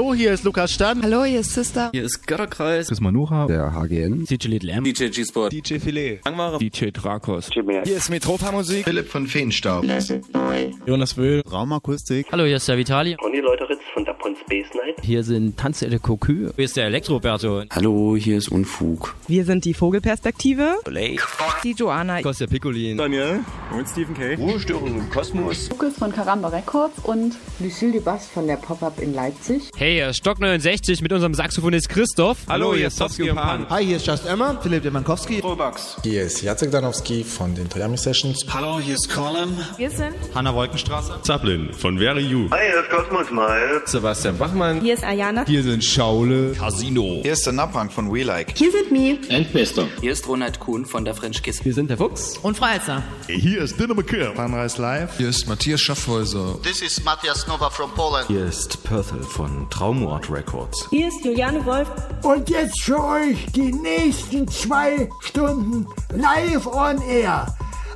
Hallo, 0.00 0.14
hier 0.14 0.32
ist 0.32 0.44
Lukas 0.44 0.72
Stern. 0.72 1.02
Hallo, 1.02 1.24
hier 1.24 1.40
ist 1.40 1.52
Sister. 1.52 1.90
Hier 1.92 2.04
ist 2.04 2.26
Götterkreis. 2.26 2.88
Chris 2.88 3.02
Manuha. 3.02 3.46
Der 3.46 3.74
HGN. 3.74 4.24
DJ 4.24 4.48
Little 4.48 4.72
M. 4.72 4.82
DJ 4.82 5.08
G-Sport. 5.08 5.52
DJ 5.52 5.74
Filet. 5.78 6.20
Langware. 6.24 6.56
DJ 6.56 6.86
Drakos. 6.90 7.50
Hier 7.52 7.84
ist 7.84 8.08
Metropa 8.08 8.50
Musik. 8.50 8.84
Philipp 8.84 9.08
von 9.08 9.26
Feenstaub. 9.26 9.84
Jonas 10.86 11.18
Wöhl. 11.18 11.42
Raumakustik. 11.42 12.28
Hallo, 12.32 12.44
hier 12.46 12.56
ist 12.56 12.66
der 12.66 12.78
Vitali. 12.78 13.14
Conny 13.16 13.40
Leuteritz 13.40 13.80
von 13.92 14.04
Dapon 14.04 14.36
Space 14.36 14.68
Night. 14.74 14.96
Hier 15.02 15.22
sind 15.24 15.56
Tanzelle 15.58 15.98
Cocu. 15.98 16.50
Hier 16.54 16.64
ist 16.64 16.76
der 16.76 16.86
Elektroberto. 16.86 17.62
Hallo, 17.70 18.16
hier 18.16 18.38
ist 18.38 18.48
Unfug. 18.48 19.14
Wir 19.26 19.44
sind 19.44 19.64
die 19.64 19.74
Vogelperspektive. 19.74 20.76
Blake. 20.84 21.22
Die 21.64 21.72
Joanna. 21.72 22.22
Kostja 22.22 22.46
Piccolin. 22.46 22.96
Daniel. 22.98 23.40
Und 23.72 23.88
Stephen 23.88 24.14
K. 24.14 24.34
Ruhestörung 24.34 24.96
im 24.96 25.10
Kosmos. 25.10 25.68
Lukas 25.70 25.94
von 25.94 26.12
Karamba 26.12 26.48
Records 26.48 26.98
und 27.04 27.36
Lucille 27.58 27.92
Dubas 27.92 28.28
von 28.28 28.46
der 28.46 28.56
Pop-Up 28.56 29.00
in 29.00 29.14
Leipzig. 29.14 29.70
Hey, 29.76 29.94
hier 29.94 30.10
ist 30.10 30.18
Stock 30.18 30.40
69 30.40 31.02
mit 31.02 31.12
unserem 31.12 31.34
Saxophonist 31.34 31.88
Christoph. 31.88 32.38
Hallo, 32.48 32.74
hier 32.74 32.88
ist 32.88 32.98
Towski 32.98 33.30
und 33.30 33.36
Pan. 33.36 33.68
Hi, 33.70 33.84
hier 33.84 33.96
ist 33.96 34.06
Just 34.06 34.26
Emma. 34.26 34.58
Philipp 34.62 34.82
Demankowski. 34.82 35.40
Robux. 35.40 35.96
Hier 36.02 36.22
ist 36.22 36.42
Jacek 36.42 36.70
Danowski 36.70 37.24
von 37.24 37.54
den 37.54 37.68
Toyami 37.68 37.96
Sessions. 37.96 38.44
Hallo, 38.52 38.78
hier 38.80 38.94
ist 38.94 39.12
Colin. 39.12 39.56
wir 39.76 39.90
sind 39.90 40.14
Hanna 40.34 40.54
Wolkenstraße. 40.54 41.20
Zaplin 41.22 41.72
von 41.72 41.98
Very 41.98 42.22
You. 42.22 42.48
Hi, 42.50 42.58
hier 42.70 42.80
ist 42.82 42.90
Cosmos 42.90 43.30
Mal. 43.30 43.79
Sebastian 43.86 44.38
Bachmann. 44.38 44.80
Hier 44.80 44.94
ist 44.94 45.04
Ayana. 45.04 45.44
Hier 45.46 45.62
sind 45.62 45.84
Schaule. 45.84 46.52
Casino. 46.52 47.20
Hier 47.22 47.32
ist 47.32 47.44
der 47.44 47.52
Napang 47.52 47.90
von 47.90 48.12
We 48.12 48.22
Like. 48.22 48.56
Hier 48.56 48.70
sind 48.70 48.92
Mi. 48.92 49.18
Endbester. 49.28 49.88
Hier 50.00 50.12
ist 50.12 50.26
Ronald 50.28 50.60
Kuhn 50.60 50.86
von 50.86 51.04
der 51.04 51.14
French 51.14 51.42
Kiss. 51.42 51.64
Wir 51.64 51.74
sind 51.74 51.90
der 51.90 51.98
Fuchs. 51.98 52.38
Und 52.38 52.56
Freizer. 52.56 53.02
Hier 53.26 53.62
ist 53.62 53.78
Dinner 53.78 53.94
McKim. 53.94 54.34
Sunrise 54.36 54.80
Live. 54.80 55.16
Hier 55.18 55.28
ist 55.28 55.48
Matthias 55.48 55.80
Schaffhäuser. 55.80 56.58
This 56.62 56.82
is 56.82 57.02
Matthias 57.04 57.46
Nova 57.46 57.70
from 57.70 57.90
Poland. 57.94 58.26
Hier 58.28 58.46
ist 58.46 58.82
Perthel 58.84 59.22
von 59.22 59.68
Traumort 59.70 60.30
Records. 60.30 60.86
Hier 60.90 61.08
ist 61.08 61.24
Juliane 61.24 61.64
Wolf. 61.64 61.88
Und 62.22 62.48
jetzt 62.50 62.82
für 62.82 63.02
euch 63.02 63.46
die 63.54 63.72
nächsten 63.72 64.46
zwei 64.48 65.08
Stunden 65.20 65.86
live 66.14 66.66
on 66.66 67.00
air 67.02 67.46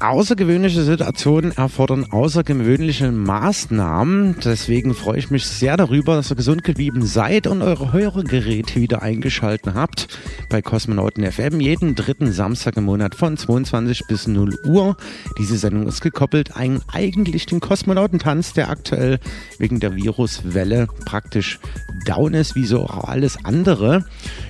Außergewöhnliche 0.00 0.84
Situationen 0.84 1.50
erfordern 1.50 2.06
außergewöhnliche 2.08 3.10
Maßnahmen. 3.10 4.36
Deswegen 4.44 4.94
freue 4.94 5.18
ich 5.18 5.30
mich 5.30 5.44
sehr 5.44 5.76
darüber, 5.76 6.14
dass 6.14 6.30
ihr 6.30 6.36
gesund 6.36 6.62
geblieben 6.62 7.04
seid 7.04 7.48
und 7.48 7.62
eure 7.62 7.92
Hörgeräte 7.92 8.80
wieder 8.80 9.02
eingeschalten 9.02 9.74
habt 9.74 10.06
bei 10.50 10.62
Kosmonauten 10.62 11.30
FM 11.30 11.58
jeden 11.60 11.96
dritten 11.96 12.30
Samstag 12.30 12.76
im 12.76 12.84
Monat 12.84 13.16
von 13.16 13.36
22 13.36 14.06
bis 14.06 14.28
0 14.28 14.56
Uhr. 14.64 14.96
Diese 15.36 15.58
Sendung 15.58 15.88
ist 15.88 16.00
gekoppelt 16.00 16.56
an 16.56 16.80
eigentlich 16.92 17.46
den 17.46 17.58
Kosmonautentanz, 17.58 18.52
der 18.52 18.70
aktuell 18.70 19.18
wegen 19.58 19.80
der 19.80 19.96
Viruswelle 19.96 20.86
praktisch 21.06 21.58
down 22.06 22.34
ist, 22.34 22.54
wie 22.54 22.66
so 22.66 22.84
auch 22.84 23.02
alles 23.02 23.44
andere. 23.44 24.04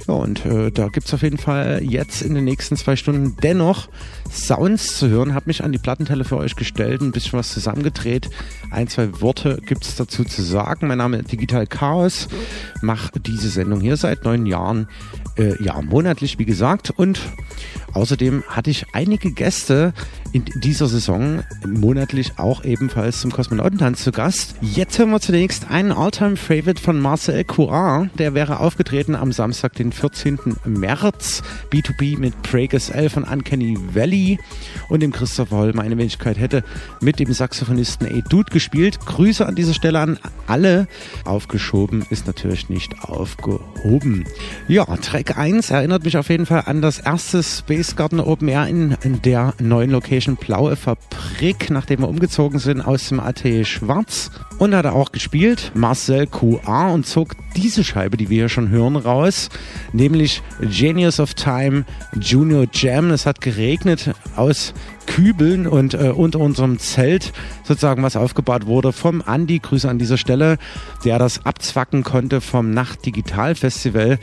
Ja, 0.07 0.15
und 0.15 0.45
äh, 0.45 0.71
da 0.71 0.89
gibt's 0.89 1.15
auf 1.15 1.23
jeden 1.23 1.39
Fall 1.39 1.81
jetzt 1.83 2.21
in 2.21 2.35
den 2.35 2.45
nächsten 2.45 2.77
zwei 2.77 2.97
Stunden 2.97 3.37
dennoch 3.43 3.89
Sounds 4.31 4.99
zu 4.99 5.09
hören. 5.09 5.35
Hab 5.35 5.47
mich 5.47 5.65
an 5.65 5.73
die 5.73 5.79
Plattentelle 5.79 6.25
für 6.25 6.37
euch 6.37 6.57
gestellt, 6.57 7.01
ein 7.01 7.13
bisschen 7.13 7.39
was 7.39 7.53
zusammengedreht. 7.53 8.31
Ein, 8.71 8.89
zwei 8.89 9.21
Worte 9.21 9.61
gibt's 9.65 9.97
dazu 9.97 10.25
zu 10.25 10.43
sagen. 10.43 10.89
Mein 10.89 10.99
Name 10.99 11.19
ist 11.19 11.33
Digital 11.33 11.67
Chaos, 11.67 12.29
mache 12.83 13.21
diese 13.21 13.49
Sendung 13.49 13.81
hier 13.81 13.97
seit 13.97 14.25
neun 14.25 14.47
Jahren, 14.47 14.89
äh, 15.39 15.63
ja, 15.63 15.81
monatlich, 15.81 16.39
wie 16.39 16.45
gesagt. 16.45 16.91
Und 16.91 17.21
außerdem 17.95 18.45
hatte 18.49 18.71
ich 18.71 18.87
einige 18.93 19.33
Gäste 19.33 19.93
in 20.33 20.45
dieser 20.63 20.89
Saison 20.89 21.43
monatlich 21.67 22.39
auch 22.39 22.65
ebenfalls 22.65 23.21
zum 23.21 23.33
Kosmonautentanz 23.33 24.05
zu 24.05 24.13
Gast. 24.13 24.57
Jetzt 24.61 24.99
hören 24.99 25.11
wir 25.11 25.21
zunächst 25.21 25.71
einen 25.71 25.93
Alltime-Favorite 25.93 26.83
von 26.83 27.01
Marcel 27.01 27.45
Courant. 27.45 28.11
Der 28.19 28.35
wäre 28.35 28.61
aufgetreten 28.61 29.15
am 29.15 29.33
Samstag, 29.33 29.75
den 29.75 29.93
14. 29.93 30.39
März. 30.65 31.43
B2B 31.73 32.19
mit 32.19 32.43
Pragus 32.43 32.91
L 32.91 33.09
von 33.09 33.25
Uncanny 33.25 33.79
Valley 33.95 34.39
und 34.89 35.01
dem 35.01 35.13
Christopher 35.13 35.57
Holl. 35.57 35.73
Meine 35.73 35.97
Wenigkeit 35.97 36.39
hätte 36.39 36.63
mit 37.01 37.19
dem 37.19 37.33
Saxophonisten 37.33 38.25
Dude 38.29 38.51
gespielt. 38.51 39.01
Grüße 39.07 39.47
an 39.47 39.55
dieser 39.55 39.75
Stelle 39.75 40.01
an 40.01 40.19
alle. 40.47 40.89
Aufgeschoben 41.25 42.05
ist 42.11 42.27
natürlich 42.27 42.69
nicht 42.69 43.03
aufgehoben. 43.03 44.25
Ja, 44.67 44.85
Track 44.85 45.28
1 45.37 45.71
erinnert 45.71 46.05
mich 46.05 46.17
auf 46.17 46.29
jeden 46.29 46.47
Fall 46.47 46.63
an 46.67 46.81
das 46.81 46.99
erste 46.99 47.43
Space 47.43 47.97
Garden 47.97 48.21
Open 48.21 48.49
Air 48.49 48.67
in, 48.67 48.97
in 49.03 49.21
der 49.23 49.55
neuen 49.61 49.91
Location 49.91 50.37
Blaue 50.37 50.77
Fabrik, 50.77 51.71
nachdem 51.71 52.01
wir 52.01 52.09
umgezogen 52.09 52.59
sind 52.59 52.81
aus 52.81 53.09
dem 53.09 53.21
Atelier 53.21 53.65
Schwarz. 53.65 54.31
Und 54.59 54.75
hat 54.75 54.85
er 54.85 54.95
auch 54.95 55.13
gespielt, 55.13 55.71
Marcel 55.75 56.27
QA, 56.27 56.89
und 56.89 57.07
zog 57.07 57.37
diese 57.57 57.85
Scheibe, 57.85 58.17
die 58.17 58.29
wir 58.29 58.39
hier 58.39 58.49
schon 58.49 58.71
hören, 58.71 58.97
raus, 58.97 59.51
nämlich 59.93 60.43
Genius 60.61 61.21
of 61.21 61.35
Time 61.35 61.85
Junior 62.21 62.67
Jam. 62.73 63.11
Es 63.11 63.25
hat 63.25 63.41
geregnet 63.41 64.11
aus 64.37 64.75
Kübeln 65.09 65.67
und 65.67 65.95
äh, 65.95 66.11
unter 66.11 66.39
unserem 66.39 66.79
Zelt 66.79 67.33
sozusagen 67.65 68.03
was 68.03 68.15
aufgebaut 68.15 68.67
wurde 68.67 68.93
vom 68.93 69.23
Andi, 69.25 69.59
Grüße 69.59 69.89
an 69.89 69.99
dieser 69.99 70.19
Stelle, 70.19 70.59
der 71.05 71.19
das 71.19 71.45
abzwacken 71.47 72.05
konnte 72.05 72.41
vom 72.41 72.71
Nacht 72.73 73.07
Digital 73.07 73.55
Festival, 73.55 74.19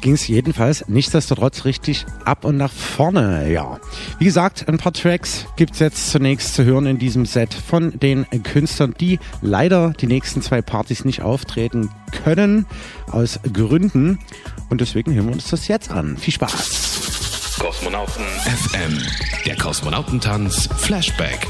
ging 0.00 0.14
es 0.14 0.26
jedenfalls 0.26 0.88
nichtsdestotrotz 0.88 1.66
richtig 1.66 2.06
ab 2.24 2.44
und 2.44 2.56
nach 2.56 2.72
vorne, 2.72 3.52
ja. 3.52 3.78
Wie 4.18 4.24
gesagt, 4.24 4.66
ein 4.66 4.78
paar 4.78 4.92
Tracks 4.92 5.46
gibt's 5.56 5.78
jetzt 5.78 6.10
zunächst 6.10 6.54
zu 6.54 6.64
hören 6.64 6.86
in 6.86 6.98
diesem 6.98 7.26
Set 7.26 7.52
von 7.52 7.98
den 8.00 8.26
Künstlern, 8.42 8.94
die 8.98 9.18
leider 9.42 9.79
die 9.88 10.06
nächsten 10.06 10.42
zwei 10.42 10.62
Partys 10.62 11.04
nicht 11.04 11.22
auftreten 11.22 11.90
können, 12.24 12.66
aus 13.10 13.40
Gründen. 13.52 14.18
Und 14.68 14.80
deswegen 14.80 15.14
hören 15.14 15.26
wir 15.26 15.34
uns 15.34 15.50
das 15.50 15.68
jetzt 15.68 15.90
an. 15.90 16.16
Viel 16.16 16.34
Spaß! 16.34 17.58
Kosmonauten 17.58 18.24
FM. 18.24 18.98
Der 19.44 19.56
Kosmonautentanz 19.56 20.68
Flashback. 20.78 21.46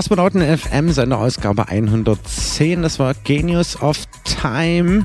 Kosmonauten 0.00 0.40
FM, 0.40 0.92
seine 0.92 1.18
Ausgabe 1.18 1.68
110. 1.68 2.80
Das 2.80 2.98
war 2.98 3.12
Genius 3.12 3.82
of 3.82 3.98
Time, 4.24 5.04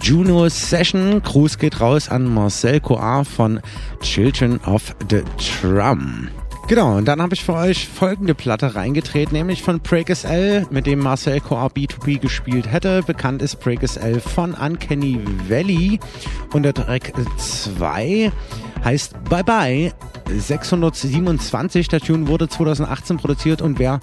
Juno 0.00 0.48
Session. 0.48 1.20
Gruß 1.24 1.58
geht 1.58 1.80
raus 1.80 2.08
an 2.08 2.32
Marcel 2.32 2.78
Coar 2.78 3.24
von 3.24 3.58
Children 4.00 4.60
of 4.64 4.94
the 5.10 5.24
Drum. 5.60 6.28
Genau, 6.68 6.98
und 6.98 7.06
dann 7.06 7.20
habe 7.20 7.34
ich 7.34 7.42
für 7.42 7.54
euch 7.54 7.88
folgende 7.88 8.34
Platte 8.36 8.76
reingetreten, 8.76 9.32
nämlich 9.36 9.60
von 9.60 9.80
Breakers 9.80 10.22
L, 10.22 10.68
mit 10.70 10.86
dem 10.86 11.00
Marcel 11.00 11.40
Coar 11.40 11.72
B2B 11.72 12.20
gespielt 12.20 12.70
hätte. 12.70 13.02
Bekannt 13.02 13.42
ist 13.42 13.58
Breakers 13.58 13.96
L 13.96 14.20
von 14.20 14.54
Uncanny 14.54 15.18
Valley. 15.48 15.98
Und 16.52 16.62
der 16.62 16.74
Track 16.74 17.12
2 17.38 18.30
heißt 18.84 19.14
Bye 19.24 19.42
Bye 19.42 19.92
627. 20.36 21.88
Der 21.88 22.00
Tune 22.00 22.28
wurde 22.28 22.48
2018 22.48 23.16
produziert 23.16 23.62
und 23.62 23.78
wäre 23.78 24.00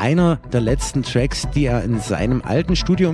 einer 0.00 0.36
der 0.50 0.62
letzten 0.62 1.02
Tracks, 1.02 1.46
die 1.54 1.66
er 1.66 1.84
in 1.84 2.00
seinem 2.00 2.42
alten 2.42 2.74
Studio 2.74 3.10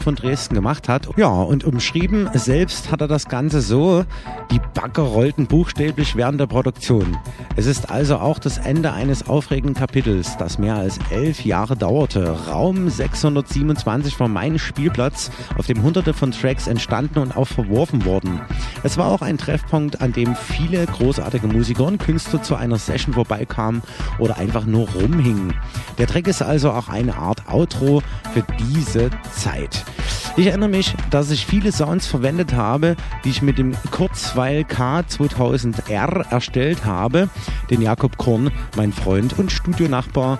von 0.00 0.14
Dresden 0.14 0.54
gemacht 0.54 0.88
hat. 0.88 1.08
Ja, 1.16 1.28
und 1.28 1.64
umschrieben 1.64 2.30
selbst 2.32 2.90
hat 2.90 3.02
er 3.02 3.08
das 3.08 3.28
Ganze 3.28 3.60
so, 3.60 4.04
die 4.50 4.60
Bagger 4.72 5.02
rollten 5.02 5.46
buchstäblich 5.46 6.16
während 6.16 6.40
der 6.40 6.46
Produktion. 6.46 7.18
Es 7.54 7.66
ist 7.66 7.90
also 7.90 8.16
auch 8.16 8.38
das 8.38 8.56
Ende 8.56 8.92
eines 8.92 9.28
aufregenden 9.28 9.74
Kapitels, 9.74 10.38
das 10.38 10.58
mehr 10.58 10.76
als 10.76 10.98
elf 11.10 11.44
Jahre 11.44 11.76
dauerte. 11.76 12.46
Raum 12.48 12.88
627 12.88 14.18
war 14.18 14.28
mein 14.28 14.58
Spielplatz, 14.58 15.30
auf 15.58 15.66
dem 15.66 15.82
hunderte 15.82 16.14
von 16.14 16.32
Tracks 16.32 16.66
entstanden 16.66 17.18
und 17.18 17.36
auch 17.36 17.46
verworfen 17.46 18.06
wurden. 18.06 18.40
Es 18.82 18.96
war 18.96 19.08
auch 19.08 19.20
ein 19.20 19.36
Treffpunkt, 19.36 20.00
an 20.00 20.12
dem 20.12 20.34
viele 20.34 20.86
großartige 20.86 21.46
Musiker 21.46 21.84
und 21.84 21.98
Künstler 21.98 22.42
zu 22.42 22.54
einer 22.54 22.78
Session 22.78 23.12
vorbeikamen 23.12 23.82
oder 24.18 24.38
einfach 24.38 24.64
nur 24.64 24.88
rumhingen. 24.88 25.52
Der 25.98 26.06
Track 26.06 26.28
ist 26.28 26.42
also 26.42 26.70
auch 26.70 26.88
eine 26.88 27.16
Art 27.16 27.52
Outro 27.52 28.02
für 28.32 28.44
diese 28.70 29.10
Zeit. 29.30 29.84
Ich 30.34 30.46
erinnere 30.46 30.70
mich, 30.70 30.94
dass 31.10 31.30
ich 31.30 31.44
viele 31.44 31.72
Sounds 31.72 32.06
verwendet 32.06 32.54
habe, 32.54 32.96
die 33.22 33.28
ich 33.28 33.42
mit 33.42 33.58
dem 33.58 33.76
Kurzweil 33.90 34.62
K2000R 34.62 36.30
erstellt 36.30 36.86
habe, 36.86 37.28
den 37.68 37.82
Jakob 37.82 38.16
Korn, 38.16 38.50
mein 38.74 38.94
Freund 38.94 39.38
und 39.38 39.52
Studionachbar, 39.52 40.38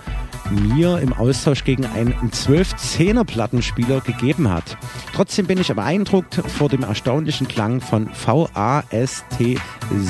mir 0.51 0.99
im 0.99 1.13
Austausch 1.13 1.65
gegen 1.65 1.87
einen 1.87 2.15
12-10er 2.31 3.25
Plattenspieler 3.25 4.01
gegeben 4.01 4.51
hat. 4.51 4.77
Trotzdem 5.15 5.47
bin 5.47 5.61
ich 5.61 5.73
beeindruckt 5.73 6.41
vor 6.59 6.69
dem 6.69 6.83
erstaunlichen 6.83 7.49
Klang 7.49 7.81
von 7.81 8.09
VAST 8.09 9.25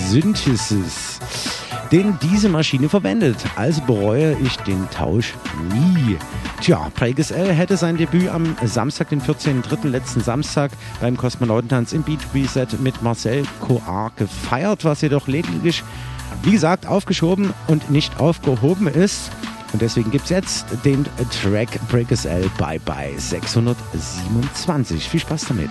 Synthesis, 0.09 1.21
den 1.91 2.19
diese 2.23 2.49
Maschine 2.49 2.89
verwendet. 2.89 3.37
Also 3.57 3.83
bereue 3.83 4.37
ich 4.43 4.57
den 4.59 4.89
Tausch 4.91 5.35
nie. 5.73 6.17
Tja, 6.61 6.91
Plagueis 6.95 7.33
L 7.33 7.53
hätte 7.53 7.77
sein 7.77 7.97
Debüt 7.97 8.29
am 8.29 8.57
Samstag, 8.65 9.09
den 9.09 9.21
14.3. 9.21 9.89
letzten 9.89 10.21
Samstag 10.21 10.71
beim 11.01 11.17
Kosmonautentanz 11.17 11.93
im 11.93 12.05
B2B-Set 12.05 12.81
mit 12.81 13.03
Marcel 13.03 13.43
Coar 13.61 14.13
gefeiert, 14.15 14.85
was 14.85 15.01
jedoch 15.01 15.27
lediglich, 15.27 15.83
wie 16.45 16.53
gesagt, 16.53 16.87
aufgeschoben 16.87 17.53
und 17.67 17.91
nicht 17.91 18.21
aufgehoben 18.21 18.87
ist. 18.87 19.33
Und 19.73 19.81
deswegen 19.81 20.11
gibt 20.11 20.25
es 20.25 20.31
jetzt 20.31 20.67
den 20.85 21.05
Track 21.43 21.69
Breakers 21.89 22.25
L 22.25 22.51
Bye 22.59 22.81
Bye 22.81 23.15
627. 23.17 25.09
Viel 25.09 25.21
Spaß 25.21 25.47
damit. 25.47 25.71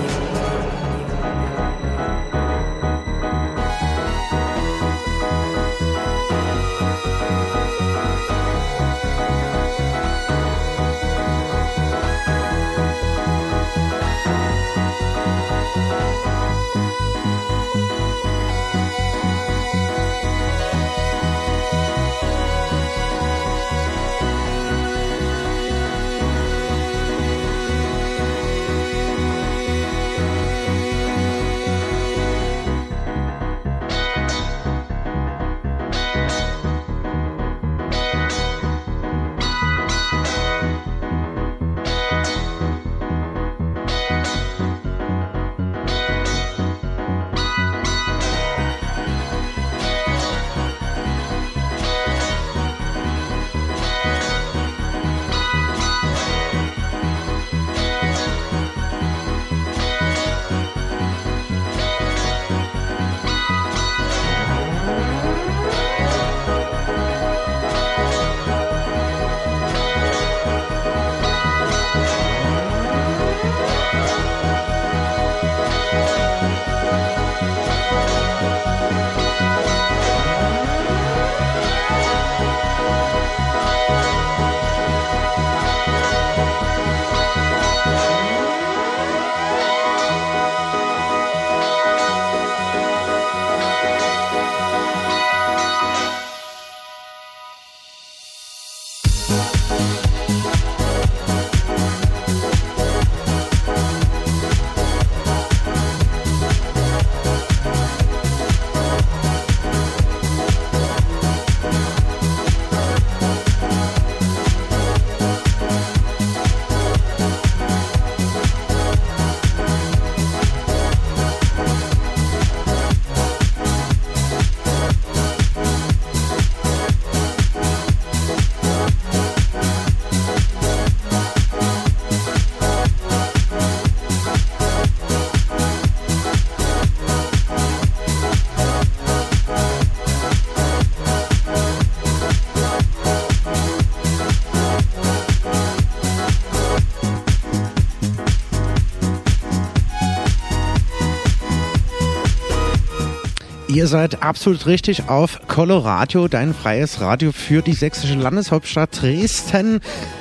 Ihr 153.81 153.87
seid 153.87 154.21
absolut 154.21 154.67
richtig 154.67 155.09
auf 155.09 155.39
Coloradio, 155.47 156.27
dein 156.27 156.53
freies 156.53 157.01
Radio 157.01 157.31
für 157.31 157.63
die 157.63 157.73
sächsische 157.73 158.13
Landeshauptstadt 158.13 159.01
Dresden. 159.01 159.79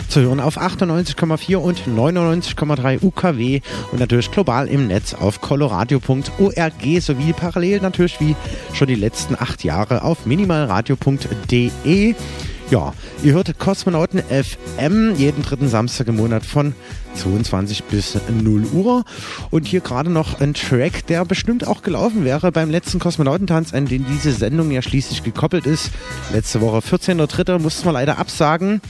Zu 0.08 0.22
hören 0.22 0.40
auf 0.40 0.56
98,4 0.56 1.56
und 1.56 1.82
99,3 1.86 3.04
UKW 3.04 3.60
und 3.92 4.00
natürlich 4.00 4.30
global 4.30 4.66
im 4.66 4.86
Netz 4.86 5.12
auf 5.12 5.42
coloradio.org 5.42 7.02
sowie 7.02 7.34
parallel 7.34 7.82
natürlich 7.82 8.18
wie 8.18 8.34
schon 8.72 8.88
die 8.88 8.94
letzten 8.94 9.34
acht 9.34 9.62
Jahre 9.62 10.04
auf 10.04 10.24
minimalradio.de. 10.24 12.14
Ja, 12.70 12.94
ihr 13.22 13.32
hört 13.34 13.58
Kosmonauten 13.58 14.22
FM 14.22 15.16
jeden 15.16 15.42
dritten 15.42 15.68
Samstag 15.68 16.08
im 16.08 16.16
Monat 16.16 16.46
von 16.46 16.72
22 17.14 17.84
bis 17.84 18.18
0 18.28 18.66
Uhr. 18.72 19.04
Und 19.50 19.66
hier 19.66 19.80
gerade 19.80 20.10
noch 20.10 20.40
ein 20.40 20.54
Track, 20.54 21.06
der 21.06 21.24
bestimmt 21.24 21.66
auch 21.66 21.82
gelaufen 21.82 22.24
wäre 22.24 22.52
beim 22.52 22.70
letzten 22.70 22.98
Kosmonautentanz, 22.98 23.74
an 23.74 23.86
den 23.86 24.06
diese 24.06 24.32
Sendung 24.32 24.70
ja 24.70 24.82
schließlich 24.82 25.22
gekoppelt 25.22 25.66
ist. 25.66 25.90
Letzte 26.32 26.60
Woche, 26.60 26.78
14.03. 26.78 27.58
mussten 27.58 27.84
wir 27.84 27.92
leider 27.92 28.18
absagen 28.18 28.80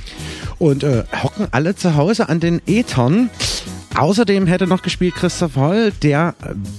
und 0.58 0.84
äh, 0.84 1.04
hocken 1.22 1.48
alle 1.50 1.74
zu 1.74 1.94
Hause 1.96 2.28
an 2.28 2.40
den 2.40 2.60
Ethern. 2.66 3.30
Außerdem 3.96 4.46
hätte 4.46 4.66
noch 4.66 4.82
gespielt 4.82 5.16
Christoph 5.16 5.56
Holl, 5.56 5.92
der 6.02 6.34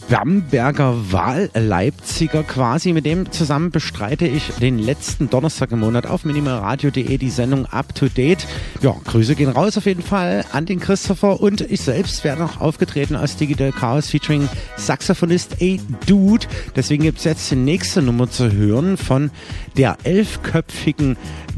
Bamberger 0.09 1.11
Wahlleipziger 1.11 2.43
quasi. 2.43 2.93
Mit 2.93 3.05
dem 3.05 3.31
zusammen 3.31 3.69
bestreite 3.69 4.25
ich 4.25 4.53
den 4.61 4.79
letzten 4.79 5.29
Donnerstag 5.29 5.71
im 5.71 5.81
Monat 5.81 6.07
auf 6.07 6.25
minimalradio.de 6.25 7.17
die 7.17 7.29
Sendung 7.29 7.65
Up 7.65 7.93
to 7.93 8.07
Date. 8.07 8.47
Ja, 8.81 8.95
Grüße 9.03 9.35
gehen 9.35 9.49
raus 9.49 9.77
auf 9.77 9.85
jeden 9.85 10.01
Fall 10.01 10.45
an 10.53 10.65
den 10.65 10.79
Christopher 10.79 11.41
und 11.41 11.61
ich 11.61 11.81
selbst 11.81 12.23
wäre 12.23 12.39
noch 12.39 12.61
aufgetreten 12.61 13.15
als 13.15 13.35
Digital 13.35 13.71
Chaos 13.71 14.09
featuring 14.09 14.47
Saxophonist 14.77 15.57
A 15.61 15.77
Dude. 16.07 16.47
Deswegen 16.75 17.03
gibt 17.03 17.19
es 17.19 17.25
jetzt 17.25 17.51
die 17.51 17.55
nächste 17.55 18.01
Nummer 18.01 18.31
zu 18.31 18.51
hören 18.51 18.97
von 18.97 19.31
der 19.77 19.97
elfköpfigen 20.03 21.17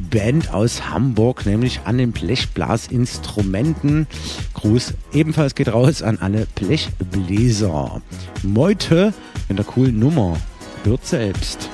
Band 0.10 0.54
aus 0.54 0.90
Hamburg, 0.90 1.46
nämlich 1.46 1.82
an 1.86 1.98
den 1.98 2.12
Blechblasinstrumenten. 2.12 4.08
Gruß 4.54 4.94
ebenfalls 5.14 5.56
geht 5.56 5.74
raus 5.74 6.02
an 6.02 6.20
alle 6.20 6.46
Blechbläser. 6.56 8.02
Meute 8.44 9.14
in 9.50 9.56
der 9.56 9.66
coolen 9.66 10.00
Nummer. 10.00 10.38
Hört 10.84 11.06
selbst. 11.06 11.70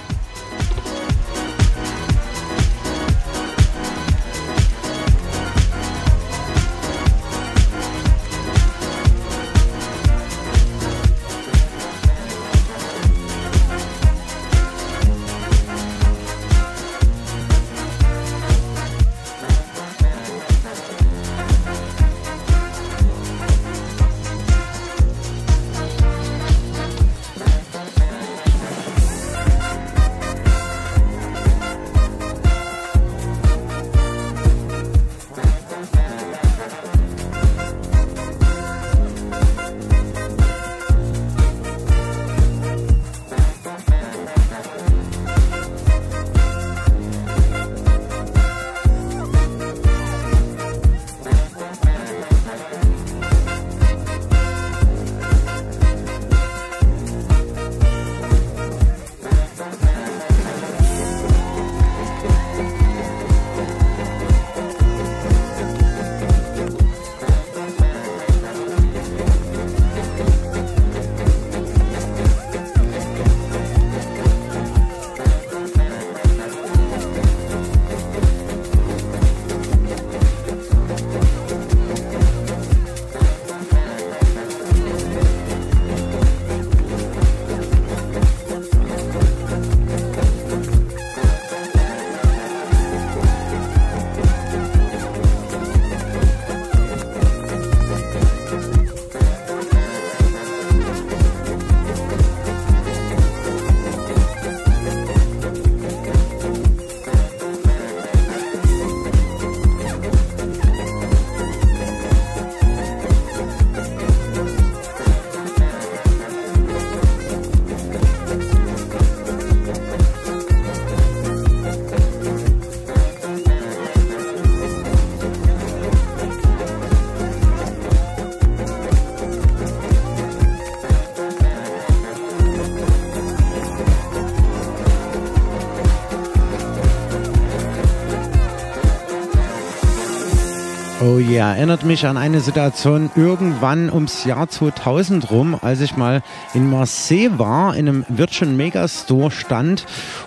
Yeah, 141.40 141.56
erinnert 141.56 141.86
mich 141.86 142.06
an 142.06 142.18
eine 142.18 142.42
Situation 142.42 143.10
irgendwann 143.16 143.90
ums 143.90 144.26
Jahr 144.26 144.50
2000 144.50 145.32
rum, 145.32 145.58
als 145.62 145.80
ich 145.80 145.96
mal 145.96 146.22
in 146.54 146.70
Marseille 146.70 147.30
war, 147.38 147.78
in 147.78 147.88
einem 147.88 148.06
Virtual 148.10 148.52
Megastore 148.52 149.32
stand 149.32 149.86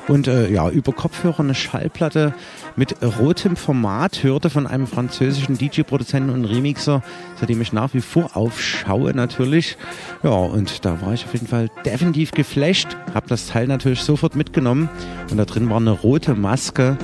und 0.08 0.26
äh, 0.26 0.50
ja, 0.50 0.70
über 0.70 0.92
Kopfhörer 0.92 1.40
eine 1.40 1.54
Schallplatte 1.54 2.32
mit 2.76 2.96
rotem 3.02 3.56
Format 3.56 4.22
hörte 4.22 4.48
von 4.48 4.66
einem 4.66 4.86
französischen 4.86 5.58
DJ-Produzenten 5.58 6.30
und 6.30 6.46
Remixer, 6.46 7.02
zu 7.38 7.44
dem 7.44 7.60
ich 7.60 7.74
nach 7.74 7.92
wie 7.92 8.00
vor 8.00 8.30
aufschaue 8.34 9.14
natürlich. 9.14 9.76
Ja, 10.22 10.30
und 10.30 10.82
da 10.86 11.02
war 11.02 11.12
ich 11.12 11.26
auf 11.26 11.34
jeden 11.34 11.46
Fall 11.46 11.68
definitiv 11.84 12.30
geflasht, 12.30 12.96
habe 13.12 13.28
das 13.28 13.48
Teil 13.48 13.66
natürlich 13.66 14.00
sofort 14.00 14.34
mitgenommen 14.34 14.88
und 15.30 15.36
da 15.36 15.44
drin 15.44 15.68
war 15.68 15.76
eine 15.76 15.90
rote 15.90 16.34
Maske. 16.34 16.96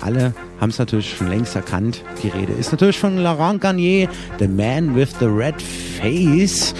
Alle 0.00 0.32
haben 0.60 0.70
es 0.70 0.78
natürlich 0.78 1.16
schon 1.16 1.28
längst 1.28 1.56
erkannt. 1.56 2.04
Die 2.22 2.28
Rede 2.28 2.52
ist 2.52 2.70
natürlich 2.70 2.98
von 2.98 3.16
Laurent 3.16 3.60
Garnier, 3.60 4.08
The 4.38 4.48
Man 4.48 4.94
with 4.94 5.10
the 5.18 5.26
Red 5.26 5.60
Face. 5.60 6.74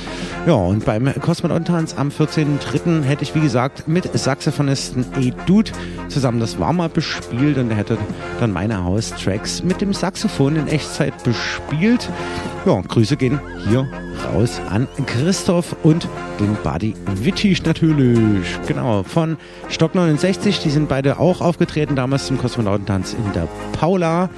Ja, 0.46 0.54
und 0.54 0.84
beim 0.84 1.12
Kosmonautentanz 1.20 1.94
am 1.96 2.08
14.03. 2.08 3.02
hätte 3.02 3.22
ich, 3.22 3.34
wie 3.34 3.40
gesagt, 3.40 3.88
mit 3.88 4.08
Saxophonisten 4.18 5.04
E-Dude 5.20 5.70
zusammen 6.08 6.40
das 6.40 6.58
Warm-Up 6.58 6.94
bespielt 6.94 7.58
und 7.58 7.70
er 7.70 7.76
hätte 7.76 7.98
dann 8.38 8.52
meine 8.52 8.82
House-Tracks 8.82 9.62
mit 9.62 9.80
dem 9.80 9.92
Saxophon 9.92 10.56
in 10.56 10.66
Echtzeit 10.68 11.12
bespielt. 11.24 12.08
Ja, 12.66 12.82
Grüße 12.86 13.16
gehen 13.16 13.40
hier 13.68 13.88
raus 14.26 14.60
an 14.68 14.86
Christoph 15.06 15.74
und 15.82 16.06
den 16.38 16.54
Buddy 16.62 16.94
Wittig 17.14 17.64
natürlich. 17.64 18.46
Genau, 18.66 19.02
von 19.02 19.38
Stock 19.70 19.94
69. 19.94 20.60
Die 20.60 20.70
sind 20.70 20.88
beide 20.88 21.18
auch 21.18 21.40
aufgetreten, 21.40 21.96
damals 21.96 22.26
zum 22.26 22.36
Kosmonautentanz 22.36 23.14
in 23.14 23.32
der 23.32 23.48
Paula. 23.72 24.28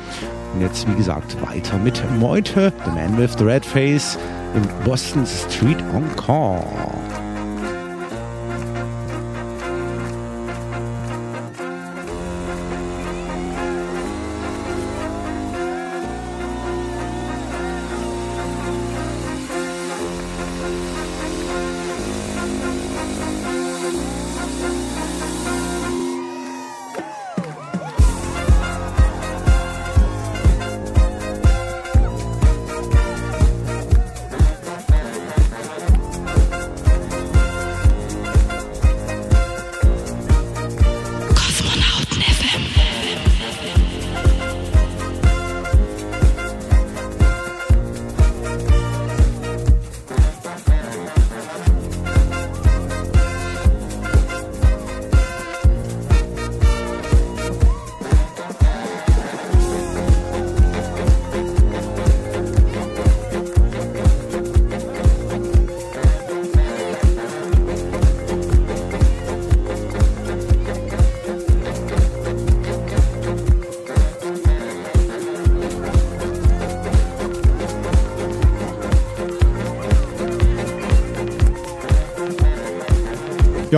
Und 0.55 0.61
jetzt, 0.61 0.89
wie 0.89 0.95
gesagt, 0.95 1.37
weiter 1.43 1.79
mit 1.79 2.01
Meute, 2.19 2.73
The 2.85 2.91
Man 2.93 3.19
with 3.19 3.33
the 3.39 3.45
Red 3.45 3.67
Face 3.67 4.17
im 4.55 4.63
Boston 4.85 5.27
Street 5.27 5.79
Encore. 5.93 6.65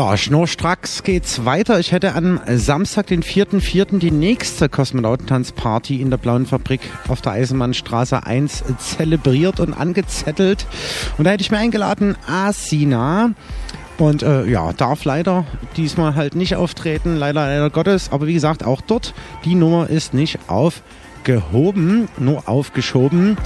Ja, 0.05 0.19
schnurstracks 0.19 1.03
geht's 1.03 1.47
weiter. 1.47 1.81
Ich 1.81 1.91
hätte 1.91 2.15
am 2.15 2.39
Samstag, 2.47 3.07
den 3.07 3.23
4.4. 3.23 4.01
die 4.01 4.11
nächste 4.11 4.69
Kosmonautentanzparty 4.69 6.03
in 6.03 6.11
der 6.11 6.19
Blauen 6.19 6.45
Fabrik 6.45 6.83
auf 7.09 7.23
der 7.23 7.33
Eisenbahnstraße 7.33 8.27
1 8.27 8.65
zelebriert 8.77 9.61
und 9.61 9.73
angezettelt. 9.73 10.67
Und 11.17 11.25
da 11.25 11.31
hätte 11.31 11.41
ich 11.41 11.51
mir 11.51 11.57
eingeladen 11.57 12.17
Asina. 12.29 13.31
Und 13.97 14.23
äh, 14.23 14.45
ja, 14.45 14.75
darf 14.75 15.07
leider 15.07 15.47
diesmal 15.79 16.15
halt 16.15 16.35
nicht 16.35 16.55
auftreten, 16.55 17.17
leider, 17.17 17.47
leider 17.47 17.71
Gottes. 17.71 18.13
Aber 18.13 18.27
wie 18.27 18.35
gesagt, 18.35 18.63
auch 18.63 18.83
dort, 18.83 19.15
die 19.47 19.55
Nummer 19.55 19.89
ist 19.89 20.13
nicht 20.13 20.39
aufgehoben, 20.49 22.09
nur 22.19 22.47
aufgeschoben. 22.47 23.39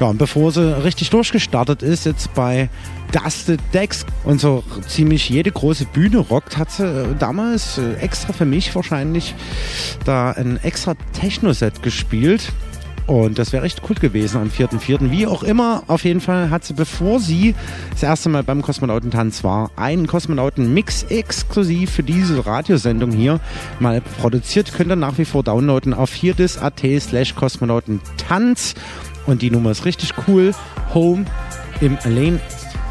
Ja, 0.00 0.06
und 0.06 0.16
bevor 0.16 0.50
sie 0.50 0.82
richtig 0.82 1.10
durchgestartet 1.10 1.82
ist, 1.82 2.06
jetzt 2.06 2.32
bei 2.32 2.70
Dusted 3.12 3.60
Decks 3.74 4.06
und 4.24 4.40
so 4.40 4.64
ziemlich 4.88 5.28
jede 5.28 5.50
große 5.52 5.84
Bühne 5.84 6.18
rockt, 6.18 6.56
hat 6.56 6.70
sie 6.70 6.86
äh, 6.86 7.14
damals 7.18 7.76
äh, 7.76 7.94
extra 7.96 8.32
für 8.32 8.46
mich 8.46 8.74
wahrscheinlich 8.74 9.34
da 10.06 10.30
ein 10.30 10.58
extra 10.62 10.94
Techno-Set 11.12 11.82
gespielt. 11.82 12.50
Und 13.06 13.40
das 13.40 13.52
wäre 13.52 13.64
echt 13.64 13.82
cool 13.90 13.96
gewesen 13.96 14.40
am 14.40 14.48
4.4. 14.48 15.10
Wie 15.10 15.26
auch 15.26 15.42
immer, 15.42 15.82
auf 15.88 16.04
jeden 16.04 16.20
Fall 16.20 16.50
hat 16.50 16.64
sie, 16.64 16.74
bevor 16.74 17.18
sie 17.18 17.56
das 17.90 18.04
erste 18.04 18.28
Mal 18.28 18.44
beim 18.44 18.62
Kosmonautentanz 18.62 19.42
war, 19.42 19.72
einen 19.74 20.06
Kosmonauten-Mix 20.06 21.06
exklusiv 21.08 21.90
für 21.90 22.04
diese 22.04 22.46
Radiosendung 22.46 23.10
hier 23.10 23.40
mal 23.80 24.00
produziert. 24.00 24.72
Könnt 24.72 24.92
ihr 24.92 24.96
nach 24.96 25.18
wie 25.18 25.24
vor 25.24 25.42
downloaden 25.42 25.92
auf 25.92 26.12
4dis.at 26.12 27.02
slash 27.02 27.34
Kosmonautentanz. 27.34 28.76
Und 29.30 29.42
die 29.42 29.50
Nummer 29.52 29.70
ist 29.70 29.84
richtig 29.84 30.12
cool. 30.26 30.52
Home 30.92 31.24
im 31.80 31.96
Lane 32.04 32.40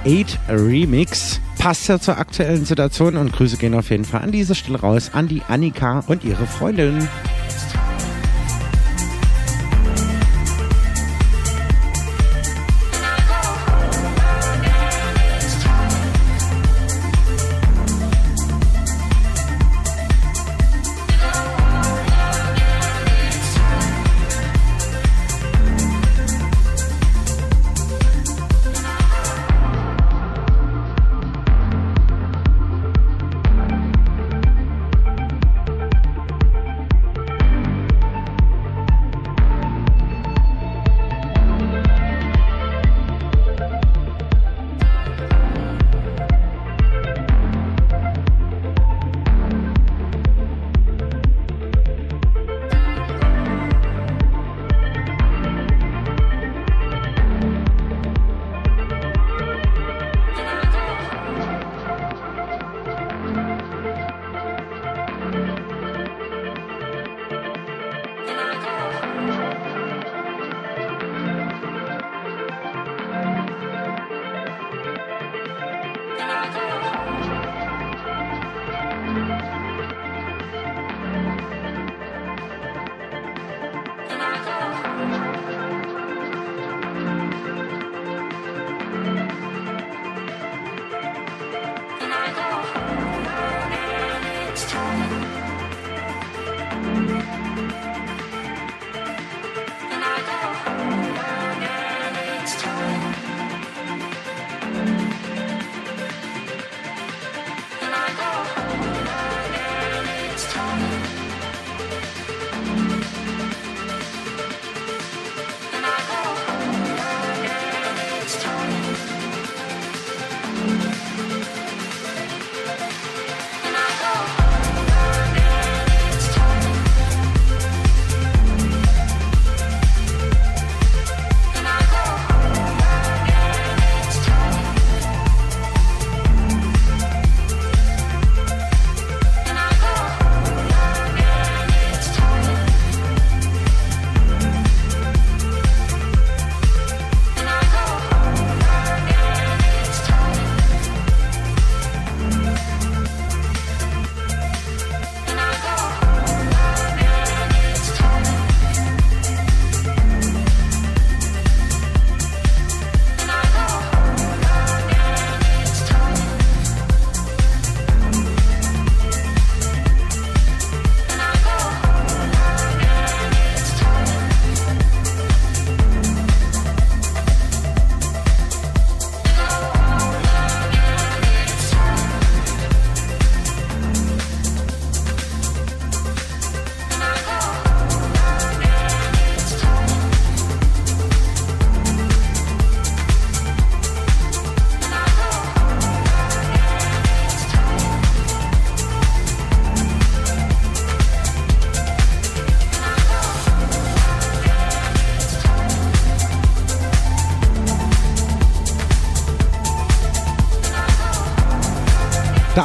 8 0.05 0.39
Remix. 0.47 1.41
Passt 1.57 1.89
ja 1.89 1.99
zur 1.99 2.17
aktuellen 2.17 2.63
Situation 2.63 3.17
und 3.17 3.33
Grüße 3.33 3.57
gehen 3.57 3.73
auf 3.73 3.89
jeden 3.89 4.05
Fall 4.05 4.21
an 4.21 4.31
dieser 4.31 4.55
Stelle 4.55 4.79
raus 4.79 5.11
an 5.11 5.27
die 5.27 5.41
Annika 5.49 6.01
und 6.07 6.23
ihre 6.23 6.47
Freundin. 6.47 7.09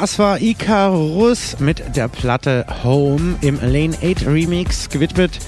Das 0.05 0.19
war 0.19 0.39
Icarus 0.39 1.61
mit 1.61 1.97
der 1.97 2.09
Platte 2.09 2.67
Home 2.85 3.37
im 3.41 3.59
Lane 3.63 3.97
8 4.03 4.27
Remix 4.27 4.91
gewidmet 4.91 5.39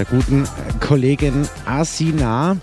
der 0.00 0.04
guten 0.04 0.48
Kollegin 0.80 1.46
Asina. 1.64 2.56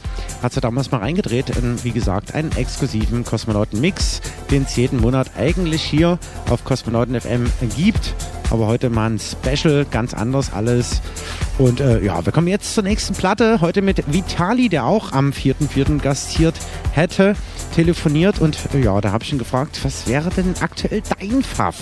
Hat 0.43 0.51
sie 0.51 0.60
damals 0.60 0.91
mal 0.91 0.97
reingedreht 0.97 1.51
in, 1.51 1.81
wie 1.86 1.91
gesagt, 1.91 2.36
einen 2.36 2.51
exklusiven 2.57 3.23
Kosmonauten-Mix, 3.23 4.19
den 4.51 4.63
es 4.63 4.75
jeden 4.75 4.99
Monat 4.99 5.38
eigentlich 5.38 5.83
hier 5.83 6.19
auf 6.49 6.65
Kosmonauten 6.65 7.17
FM 7.21 7.49
gibt. 7.77 8.13
Aber 8.49 8.67
heute 8.67 8.89
mal 8.89 9.12
ein 9.12 9.19
Special, 9.19 9.86
ganz 9.89 10.13
anders 10.13 10.51
alles. 10.51 11.01
Und 11.57 11.79
äh, 11.79 12.03
ja, 12.03 12.25
wir 12.25 12.33
kommen 12.33 12.47
jetzt 12.47 12.73
zur 12.73 12.83
nächsten 12.83 13.13
Platte. 13.13 13.62
Heute 13.62 13.81
mit 13.81 14.12
Vitali, 14.12 14.67
der 14.67 14.86
auch 14.86 15.13
am 15.13 15.29
4.4. 15.29 15.99
gastiert 15.99 16.55
hätte, 16.91 17.36
telefoniert. 17.77 18.39
Und 18.39 18.57
ja, 18.73 18.99
da 19.01 19.11
habe 19.11 19.23
ich 19.23 19.31
ihn 19.31 19.37
gefragt, 19.37 19.79
was 19.83 20.07
wäre 20.07 20.31
denn 20.31 20.55
aktuell 20.61 21.03
dein 21.19 21.43
Pfaff? 21.43 21.75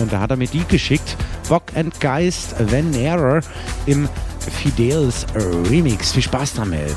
Und 0.00 0.10
da 0.12 0.20
hat 0.20 0.30
er 0.30 0.36
mir 0.36 0.48
die 0.48 0.64
geschickt. 0.64 1.16
Bock 1.48 1.64
and 1.74 2.00
Geist 2.00 2.54
Venerer 2.58 3.42
im 3.84 4.08
Fidels 4.38 5.26
Remix. 5.68 6.12
Viel 6.12 6.22
Spaß 6.22 6.54
damit. 6.54 6.96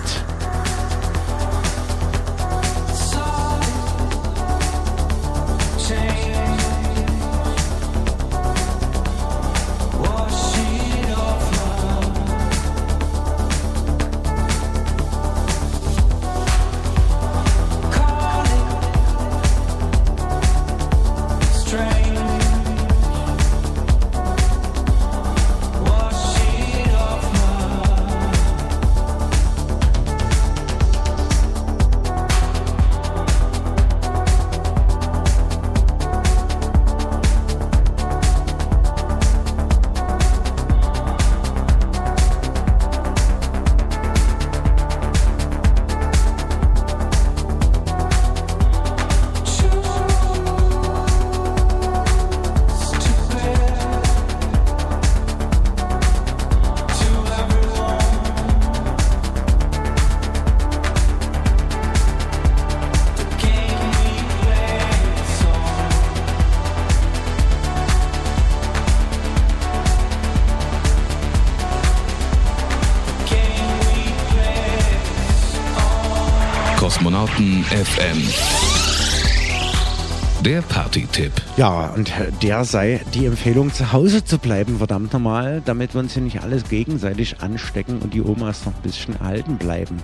Der 80.44 80.62
Party-Tipp. 80.62 81.32
Ja, 81.56 81.94
und 81.96 82.12
der 82.42 82.66
sei 82.66 83.00
die 83.14 83.26
Empfehlung, 83.28 83.72
zu 83.74 83.94
Hause 83.94 84.26
zu 84.26 84.38
bleiben, 84.38 84.78
verdammt 84.78 85.14
nochmal, 85.14 85.62
damit 85.64 85.94
wir 85.94 86.02
uns 86.02 86.16
hier 86.16 86.22
nicht 86.22 86.42
alles 86.42 86.66
gegenseitig 86.66 87.40
anstecken 87.40 88.00
und 88.00 88.14
die 88.14 88.22
Omas 88.22 88.66
noch 88.66 88.76
ein 88.76 88.82
bisschen 88.82 89.16
erhalten 89.16 89.58
bleiben 89.58 90.04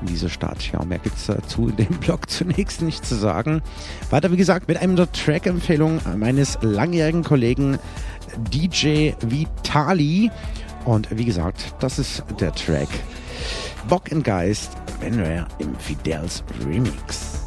in 0.00 0.06
dieser 0.06 0.28
Stadt. 0.28 0.70
Ja, 0.72 0.84
mehr 0.84 1.00
gibt 1.00 1.16
es 1.16 1.26
dazu 1.26 1.68
in 1.68 1.76
dem 1.76 1.96
Blog 2.00 2.30
zunächst 2.30 2.82
nicht 2.82 3.04
zu 3.04 3.16
sagen. 3.16 3.62
Weiter, 4.10 4.30
wie 4.30 4.36
gesagt, 4.36 4.68
mit 4.68 4.80
einem 4.80 4.94
der 4.94 5.10
Track-Empfehlung 5.10 6.00
meines 6.16 6.56
langjährigen 6.62 7.24
Kollegen 7.24 7.78
DJ 8.52 9.12
Vitali. 9.22 10.30
Und 10.84 11.08
wie 11.10 11.24
gesagt, 11.24 11.74
das 11.80 11.98
ist 11.98 12.22
der 12.38 12.54
Track 12.54 12.88
Bock 13.88 14.12
in 14.12 14.22
Geist, 14.22 14.70
wenn 15.00 15.18
wir 15.18 15.48
im 15.58 15.74
Fidels 15.76 16.44
Remix. 16.64 17.39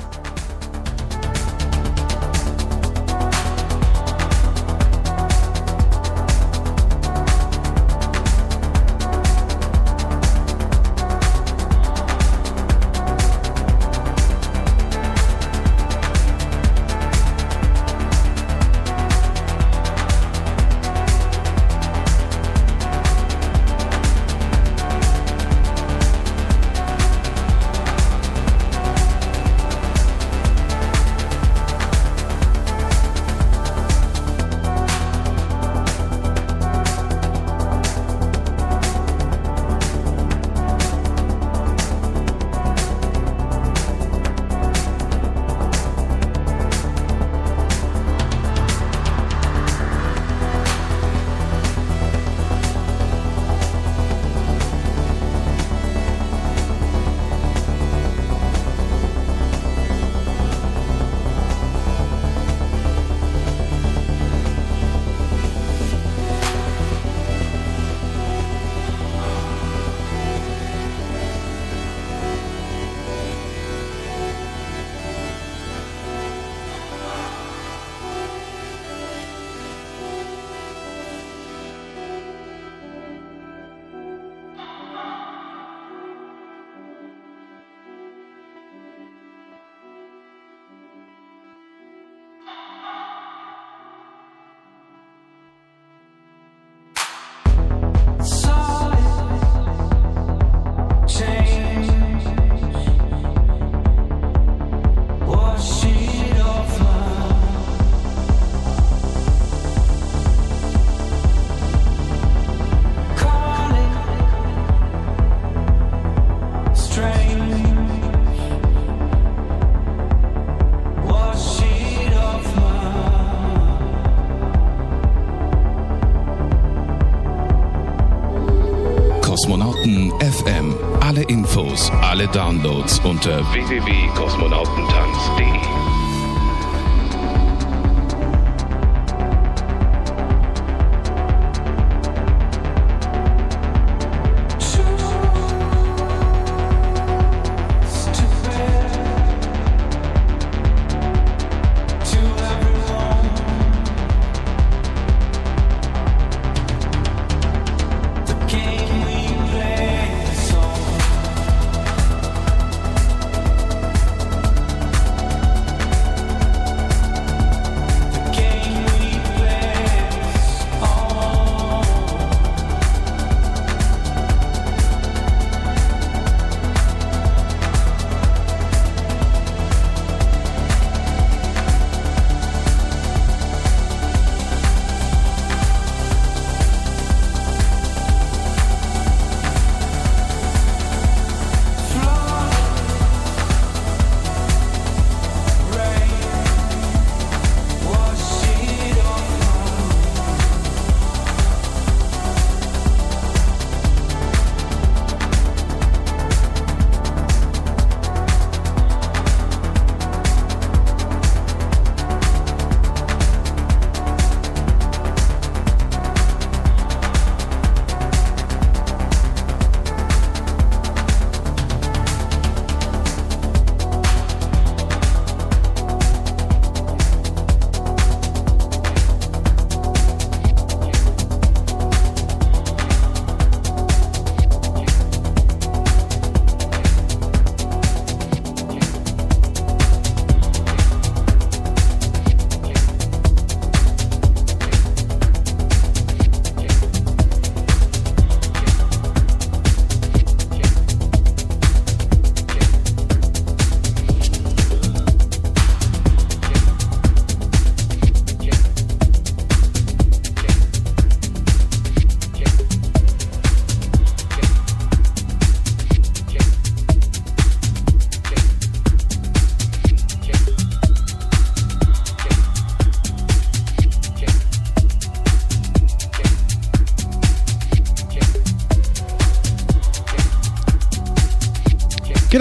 Downloads 132.64 133.04
unter 133.04 133.44
www.kosmonautentanz.de. 133.44 133.93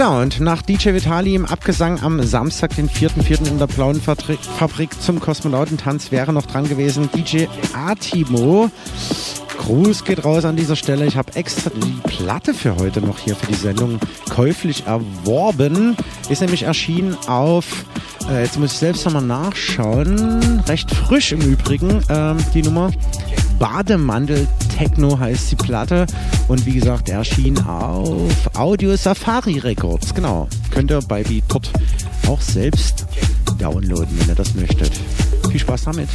Genau, 0.03 0.19
und 0.19 0.41
nach 0.41 0.61
DJ 0.61 0.89
Vitali 0.89 1.33
im 1.33 1.45
Abgesang 1.45 2.03
am 2.03 2.21
Samstag, 2.21 2.75
den 2.75 2.89
4.4. 2.89 3.47
in 3.47 3.57
der 3.57 3.67
Blauen 3.67 4.01
Fabrik 4.01 5.01
zum 5.01 5.21
Kosmonautentanz 5.21 6.11
wäre 6.11 6.33
noch 6.33 6.45
dran 6.45 6.67
gewesen 6.67 7.09
DJ 7.15 7.45
Atimo. 7.73 8.69
Gruß 9.59 10.03
geht 10.03 10.25
raus 10.25 10.43
an 10.43 10.57
dieser 10.57 10.75
Stelle. 10.75 11.05
Ich 11.05 11.15
habe 11.15 11.33
extra 11.35 11.69
die 11.69 12.01
Platte 12.05 12.53
für 12.53 12.75
heute 12.75 12.99
noch 12.99 13.17
hier 13.17 13.37
für 13.37 13.45
die 13.45 13.53
Sendung 13.53 13.97
käuflich 14.29 14.85
erworben. 14.87 15.95
Ist 16.27 16.41
nämlich 16.41 16.63
erschienen 16.63 17.15
auf, 17.27 17.85
äh, 18.29 18.43
jetzt 18.43 18.59
muss 18.59 18.73
ich 18.73 18.79
selbst 18.79 19.05
nochmal 19.05 19.21
nachschauen, 19.21 20.63
recht 20.67 20.93
frisch 20.93 21.31
im 21.31 21.39
Übrigen, 21.39 22.03
ähm, 22.09 22.35
die 22.53 22.63
Nummer. 22.63 22.91
Bademantel 23.57 24.49
Techno 24.77 25.17
heißt 25.17 25.51
die 25.51 25.55
Platte 25.55 26.07
und 26.53 26.67
wie 26.67 26.73
gesagt 26.73 27.09
erschien 27.09 27.57
auf 27.65 28.55
Audio 28.55 28.95
Safari 28.95 29.57
Records. 29.57 30.13
Genau, 30.13 30.47
könnt 30.69 30.91
ihr 30.91 30.99
bei 31.01 31.23
dort 31.47 31.71
auch 32.27 32.41
selbst 32.41 33.07
downloaden, 33.57 34.19
wenn 34.19 34.27
ihr 34.27 34.35
das 34.35 34.53
möchtet. 34.53 34.91
Viel 35.49 35.59
Spaß 35.59 35.85
damit. 35.85 36.09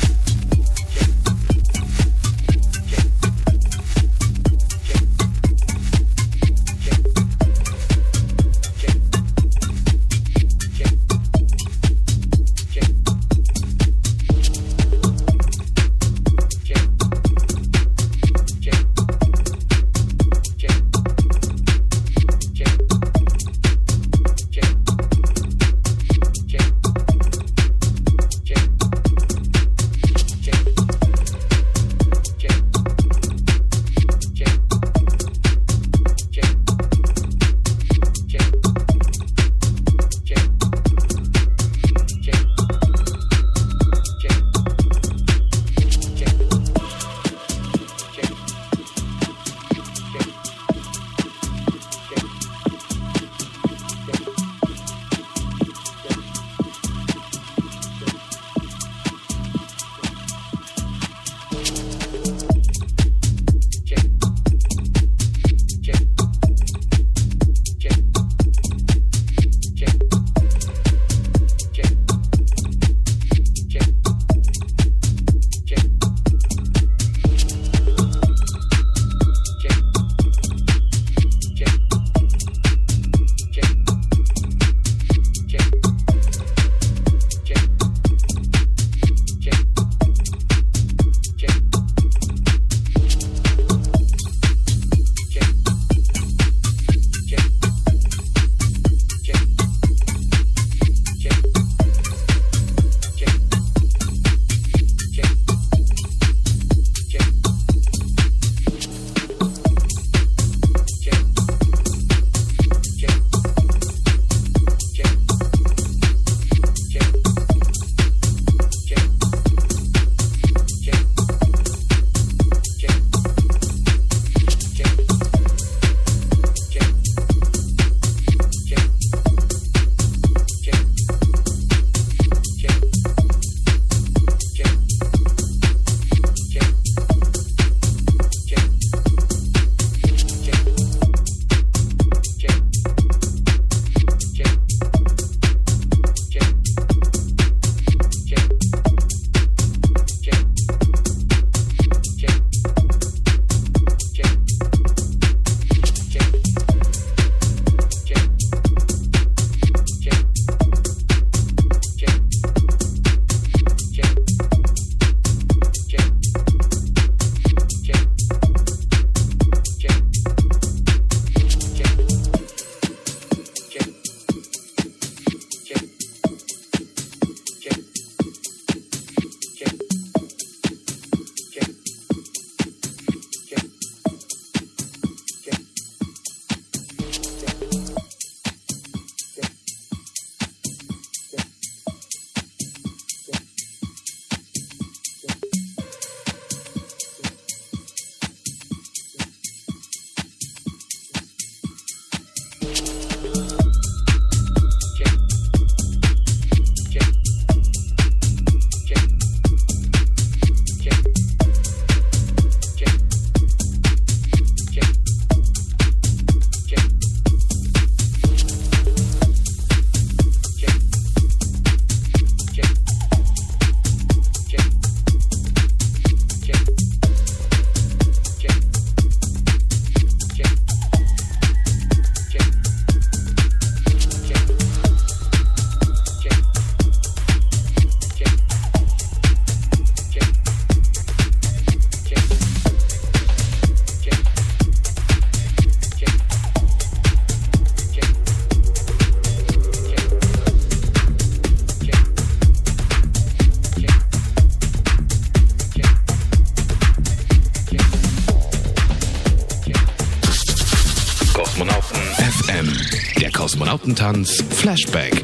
Kosmonautentanz 263.88 264.44
Flashback. 264.50 265.22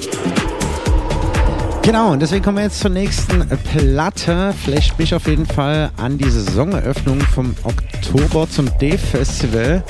Genau, 1.83 2.13
und 2.13 2.23
deswegen 2.23 2.43
kommen 2.43 2.57
wir 2.59 2.65
jetzt 2.65 2.81
zur 2.81 2.91
nächsten 2.91 3.47
Platte. 3.71 4.55
Flasht 4.65 4.99
mich 4.99 5.15
auf 5.15 5.27
jeden 5.27 5.45
Fall 5.45 5.91
an 5.99 6.17
die 6.17 6.29
Saisoneröffnung 6.29 7.21
vom 7.21 7.55
Oktober 7.65 8.49
zum 8.49 8.71
D-Festival. 8.79 9.83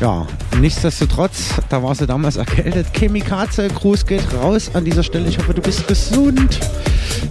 Ja, 0.00 0.26
nichtsdestotrotz, 0.60 1.54
da 1.68 1.82
war 1.82 1.94
sie 1.94 2.06
damals 2.06 2.36
erkältet. 2.36 2.92
Chemikaze, 2.92 3.68
Gruß 3.68 4.06
geht 4.06 4.22
raus 4.34 4.70
an 4.74 4.84
dieser 4.84 5.02
Stelle. 5.02 5.28
Ich 5.28 5.38
hoffe, 5.38 5.54
du 5.54 5.62
bist 5.62 5.88
gesund. 5.88 6.60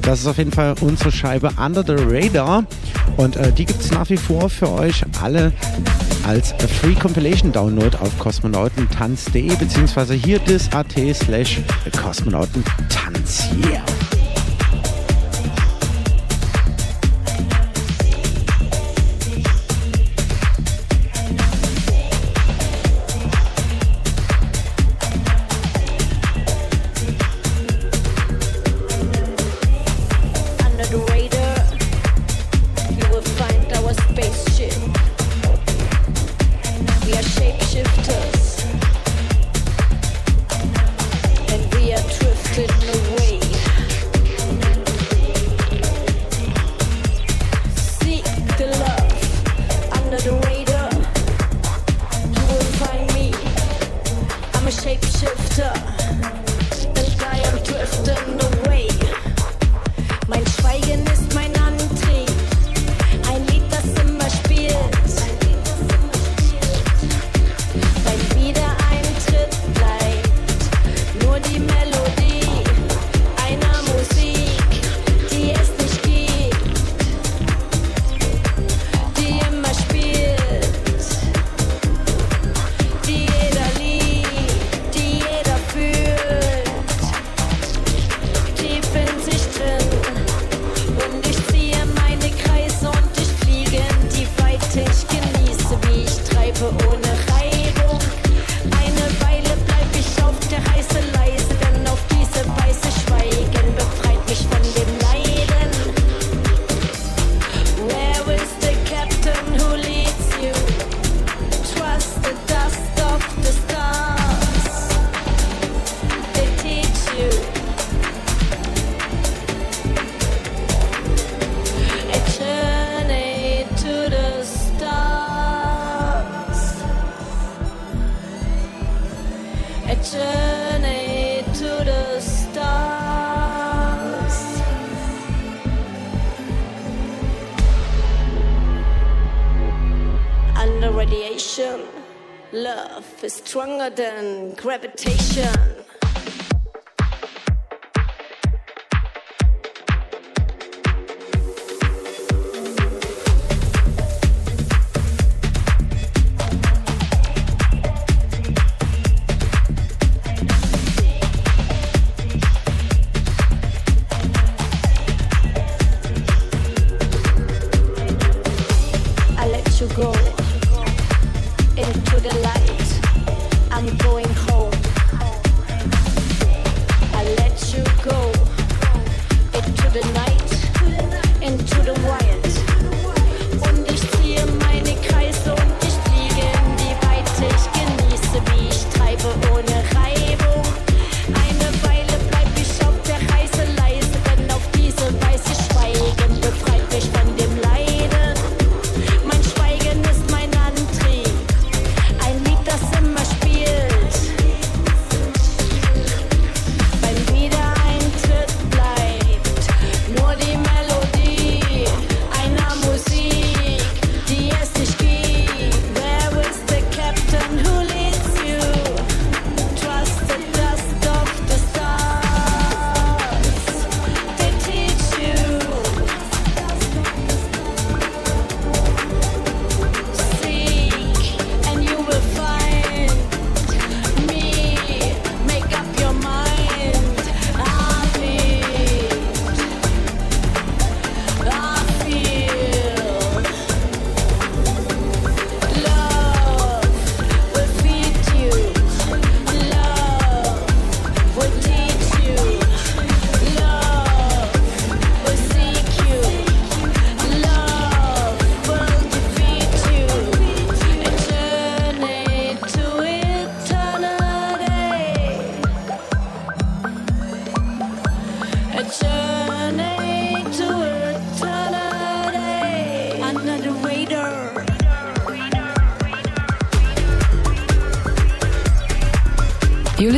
Das 0.02 0.20
ist 0.20 0.28
auf 0.28 0.38
jeden 0.38 0.52
Fall 0.52 0.76
unsere 0.82 1.12
Scheibe 1.12 1.52
Under 1.58 1.84
the 1.86 1.96
Radar. 1.98 2.66
Und 3.18 3.38
äh, 3.38 3.52
die 3.52 3.66
gibt 3.66 3.82
es 3.82 3.92
nach 3.92 4.10
wie 4.10 4.18
vor 4.18 4.50
für 4.50 4.70
euch 4.72 5.04
alle 5.22 5.54
als 6.26 6.54
Free 6.80 6.96
Compilation 6.96 7.52
Download 7.52 7.96
auf 7.98 8.18
kosmonautentanz.de 8.20 9.56
beziehungsweise 9.56 10.14
hier 10.14 10.40
dis.at 10.40 10.94
slash 11.14 11.60
kosmonautentanz. 12.02 13.50
Yeah! 13.64 13.95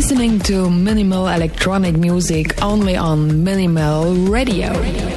Listening 0.09 0.39
to 0.39 0.69
minimal 0.69 1.27
electronic 1.27 1.97
music 1.97 2.63
only 2.63 2.95
on 2.95 3.43
Minimal 3.43 4.13
Radio. 4.31 5.16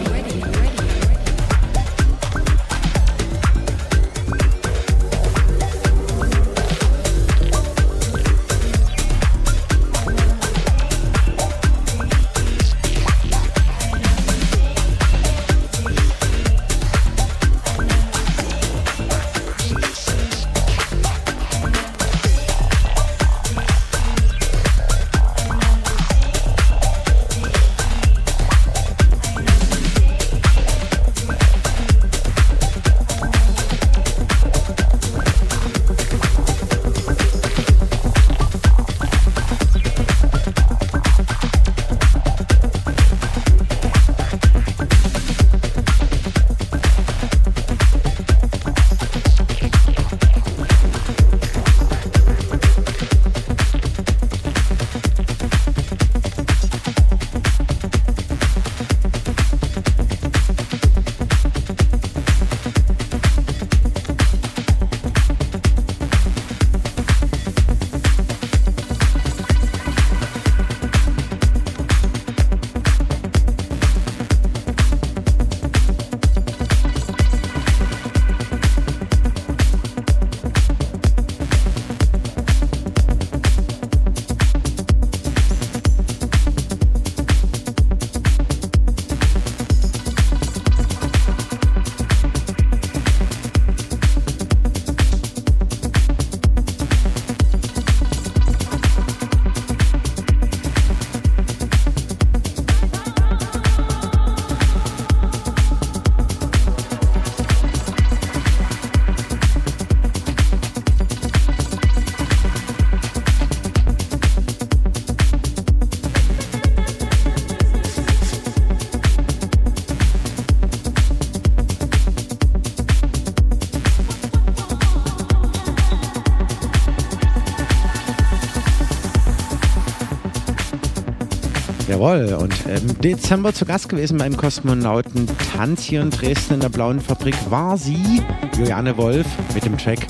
Jawohl, 132.01 132.33
und 132.33 132.55
im 132.67 132.99
Dezember 133.03 133.53
zu 133.53 133.67
Gast 133.67 133.91
gewesen 133.91 134.17
beim 134.17 134.35
Kosmonauten 134.35 135.29
Tanz 135.55 135.83
hier 135.83 136.01
in 136.01 136.09
Dresden 136.09 136.55
in 136.55 136.61
der 136.61 136.71
Blauen 136.71 136.99
Fabrik 136.99 137.37
war 137.51 137.77
sie, 137.77 138.23
Juliane 138.57 138.97
Wolf, 138.97 139.27
mit 139.53 139.67
dem 139.67 139.77
Track. 139.77 140.07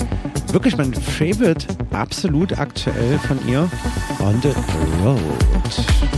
Wirklich 0.53 0.77
mein 0.77 0.95
Favorite, 0.95 1.67
absolut 1.93 2.57
aktuell 2.57 3.19
von 3.19 3.41
ihr, 3.49 3.69
On 4.21 4.41
the 4.41 4.53
Road. 5.05 6.10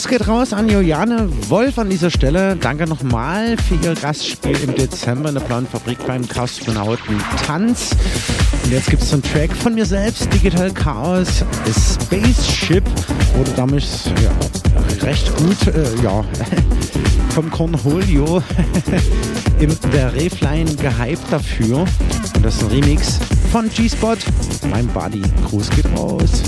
Gruß 0.00 0.08
geht 0.08 0.28
raus 0.28 0.54
an 0.54 0.66
Juliane 0.70 1.28
Wolf 1.50 1.78
an 1.78 1.90
dieser 1.90 2.10
Stelle. 2.10 2.56
Danke 2.56 2.86
nochmal 2.86 3.58
für 3.58 3.74
Ihr 3.86 3.94
Gastspiel 3.94 4.56
im 4.62 4.74
Dezember 4.74 5.28
in 5.28 5.34
der 5.34 5.42
Blauen 5.42 5.66
Fabrik 5.66 5.98
beim 6.06 6.26
Kosmonauten 6.26 7.22
Tanz. 7.46 7.90
Und 8.64 8.72
jetzt 8.72 8.88
gibt 8.88 9.02
es 9.02 9.12
einen 9.12 9.22
Track 9.22 9.54
von 9.54 9.74
mir 9.74 9.84
selbst, 9.84 10.32
Digital 10.32 10.70
Chaos, 10.70 11.44
Spaceship. 11.66 12.82
Wurde 13.36 13.50
damals 13.56 14.06
ja, 14.24 15.06
recht 15.06 15.36
gut, 15.36 15.66
äh, 15.66 16.02
ja, 16.02 16.24
vom 17.34 17.50
Cornholio 17.50 18.42
in 19.60 19.76
der 19.92 20.14
Refline 20.14 20.74
gehypt 20.76 21.30
dafür. 21.30 21.80
Und 22.36 22.42
das 22.42 22.54
ist 22.56 22.62
ein 22.62 22.70
Remix 22.70 23.18
von 23.52 23.68
G-Spot, 23.68 24.16
mein 24.70 24.86
Buddy. 24.86 25.20
Gruß 25.50 25.68
geht 25.68 25.84
raus. 25.94 26.42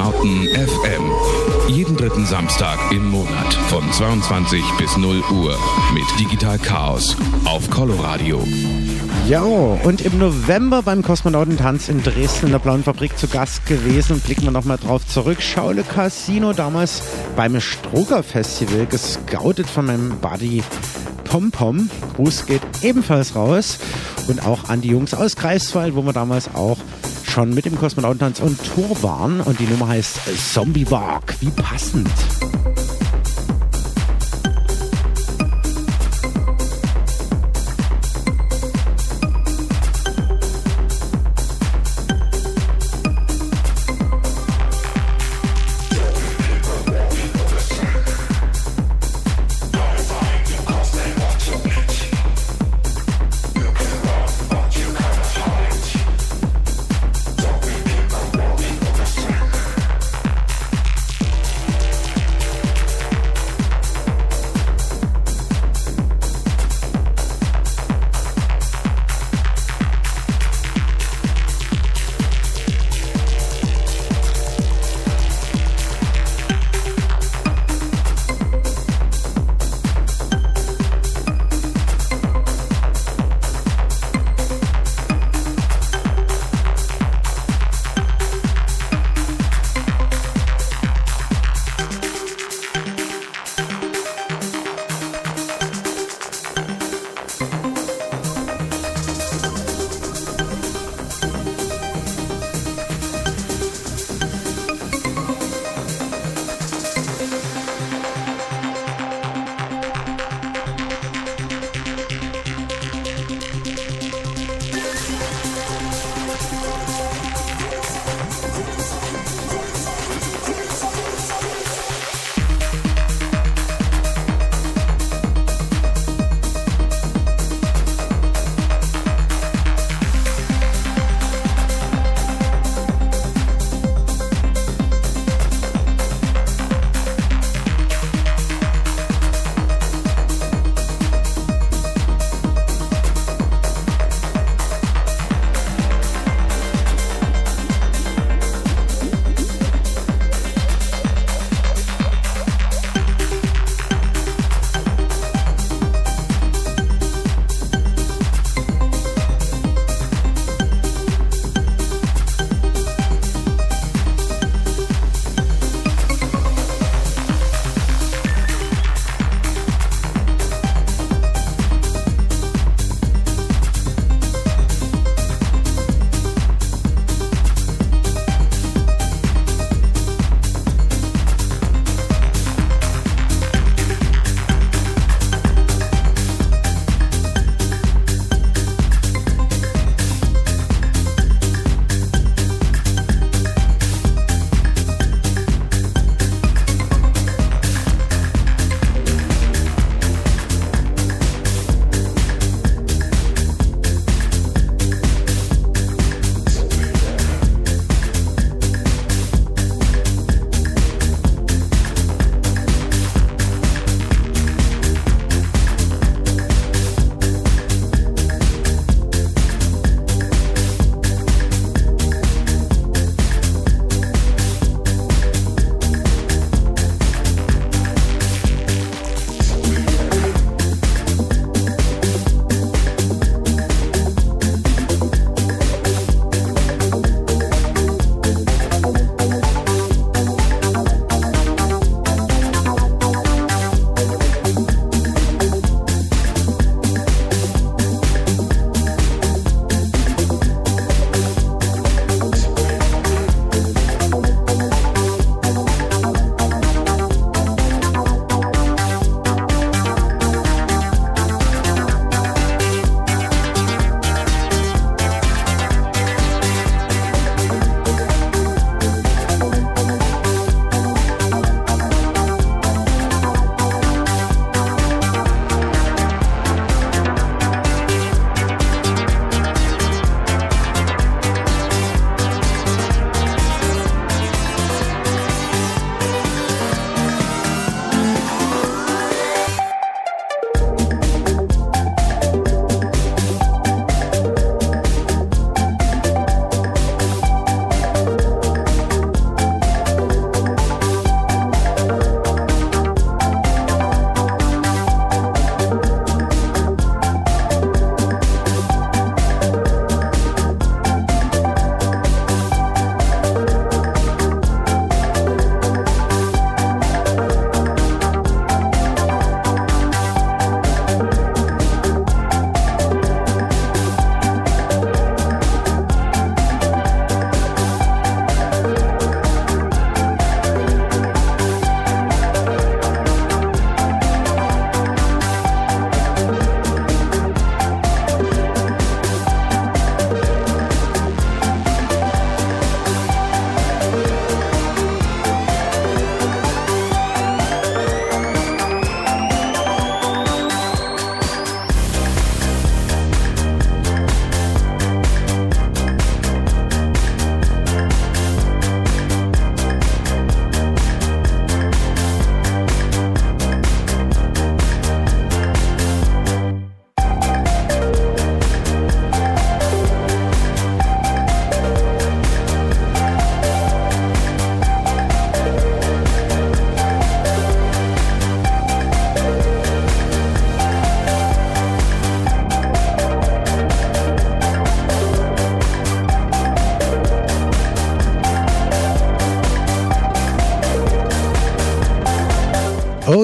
Kosmonauten 0.00 0.48
FM. 0.48 1.02
Jeden 1.68 1.94
dritten 1.94 2.24
Samstag 2.24 2.78
im 2.90 3.10
Monat 3.10 3.52
von 3.68 3.82
22 3.92 4.64
bis 4.78 4.96
0 4.96 5.22
Uhr 5.30 5.58
mit 5.92 6.04
Digital 6.18 6.58
Chaos 6.58 7.18
auf 7.44 7.68
Coloradio. 7.68 8.42
Ja, 9.28 9.42
und 9.42 10.00
im 10.00 10.18
November 10.18 10.80
beim 10.82 11.02
Kosmonautentanz 11.02 11.90
in 11.90 12.02
Dresden 12.02 12.46
in 12.46 12.52
der 12.52 12.60
Blauen 12.60 12.82
Fabrik 12.82 13.18
zu 13.18 13.28
Gast 13.28 13.66
gewesen. 13.66 14.20
Blicken 14.20 14.44
wir 14.44 14.52
nochmal 14.52 14.78
drauf 14.78 15.06
zurück. 15.06 15.42
Schaule 15.42 15.82
Casino 15.82 16.54
damals 16.54 17.02
beim 17.36 17.60
Stroger 17.60 18.22
Festival, 18.22 18.86
gescoutet 18.86 19.68
von 19.68 19.84
meinem 19.84 20.18
Buddy 20.18 20.62
Pompom. 21.24 21.90
Gruß 22.16 22.46
geht 22.46 22.62
ebenfalls 22.80 23.36
raus. 23.36 23.78
Und 24.28 24.46
auch 24.46 24.70
an 24.70 24.80
die 24.80 24.88
Jungs 24.88 25.12
aus 25.12 25.36
Greifswald, 25.36 25.94
wo 25.94 26.02
wir 26.02 26.14
damals 26.14 26.54
auch 26.54 26.78
schon 27.30 27.54
mit 27.54 27.64
dem 27.64 27.78
Kosmonautentanz 27.78 28.40
und 28.40 28.58
Tour 28.62 29.02
waren. 29.02 29.40
Und 29.40 29.60
die 29.60 29.66
Nummer 29.66 29.88
heißt 29.88 30.20
Zombie 30.52 30.90
Walk. 30.90 31.36
Wie 31.40 31.50
passend. 31.50 32.08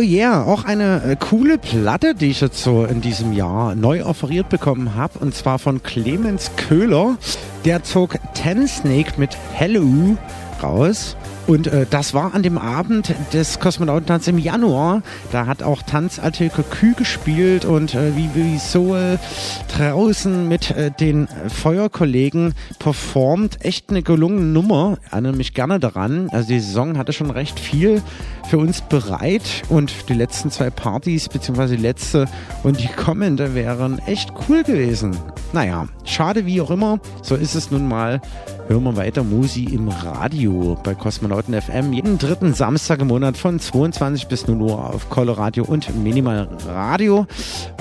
Yeah, 0.06 0.44
auch 0.44 0.64
eine 0.64 1.02
äh, 1.02 1.16
coole 1.16 1.58
Platte, 1.58 2.14
die 2.14 2.30
ich 2.30 2.40
jetzt 2.40 2.62
so 2.62 2.84
in 2.84 3.00
diesem 3.00 3.32
Jahr 3.32 3.74
neu 3.74 4.04
offeriert 4.04 4.48
bekommen 4.48 4.94
habe. 4.94 5.18
Und 5.18 5.34
zwar 5.34 5.58
von 5.58 5.82
Clemens 5.82 6.52
Köhler. 6.56 7.16
Der 7.64 7.82
zog 7.82 8.16
Ten 8.34 8.68
Snake 8.68 9.14
mit 9.16 9.36
Hello 9.52 10.16
raus. 10.62 11.16
Und 11.46 11.68
äh, 11.68 11.86
das 11.88 12.12
war 12.12 12.34
an 12.34 12.42
dem 12.42 12.58
Abend 12.58 13.14
des 13.32 13.60
Kosmonautentanz 13.60 14.26
im 14.26 14.38
Januar. 14.38 15.02
Da 15.30 15.46
hat 15.46 15.62
auch 15.62 15.82
Tanz 15.82 16.18
Alte 16.18 16.48
Cocu 16.48 16.94
gespielt 16.96 17.64
und 17.64 17.94
äh, 17.94 18.16
wie, 18.16 18.30
wie 18.34 18.58
Soul 18.58 19.18
draußen 19.76 20.48
mit 20.48 20.72
äh, 20.72 20.90
den 20.90 21.28
Feuerkollegen 21.48 22.54
performt. 22.80 23.64
Echt 23.64 23.90
eine 23.90 24.02
gelungene 24.02 24.46
Nummer. 24.46 24.98
Erinnere 25.10 25.34
mich 25.34 25.54
gerne 25.54 25.78
daran. 25.78 26.28
Also 26.32 26.48
die 26.48 26.60
Saison 26.60 26.98
hatte 26.98 27.12
schon 27.12 27.30
recht 27.30 27.60
viel 27.60 28.02
für 28.48 28.58
uns 28.58 28.80
bereit 28.80 29.62
und 29.68 30.08
die 30.08 30.14
letzten 30.14 30.50
zwei 30.50 30.70
Partys, 30.70 31.28
beziehungsweise 31.28 31.76
die 31.76 31.82
letzte 31.82 32.26
und 32.62 32.80
die 32.80 32.88
kommende 32.88 33.54
wären 33.54 33.98
echt 34.06 34.32
cool 34.48 34.62
gewesen. 34.62 35.16
Naja, 35.52 35.86
schade 36.04 36.46
wie 36.46 36.60
auch 36.60 36.70
immer. 36.70 37.00
So 37.22 37.34
ist 37.34 37.54
es 37.54 37.70
nun 37.70 37.86
mal. 37.88 38.20
Hören 38.68 38.82
wir 38.82 38.96
weiter 38.96 39.22
Musi 39.22 39.62
im 39.62 39.88
Radio 39.88 40.76
bei 40.82 40.94
Kosmonauten 40.96 41.54
FM. 41.54 41.92
Jeden 41.92 42.18
dritten 42.18 42.52
Samstag 42.52 42.98
im 42.98 43.06
Monat 43.06 43.36
von 43.36 43.60
22 43.60 44.26
bis 44.26 44.48
0 44.48 44.60
Uhr 44.60 44.92
auf 44.92 45.08
Coloradio 45.08 45.64
und 45.64 45.94
Minimal 46.02 46.48
Radio. 46.66 47.26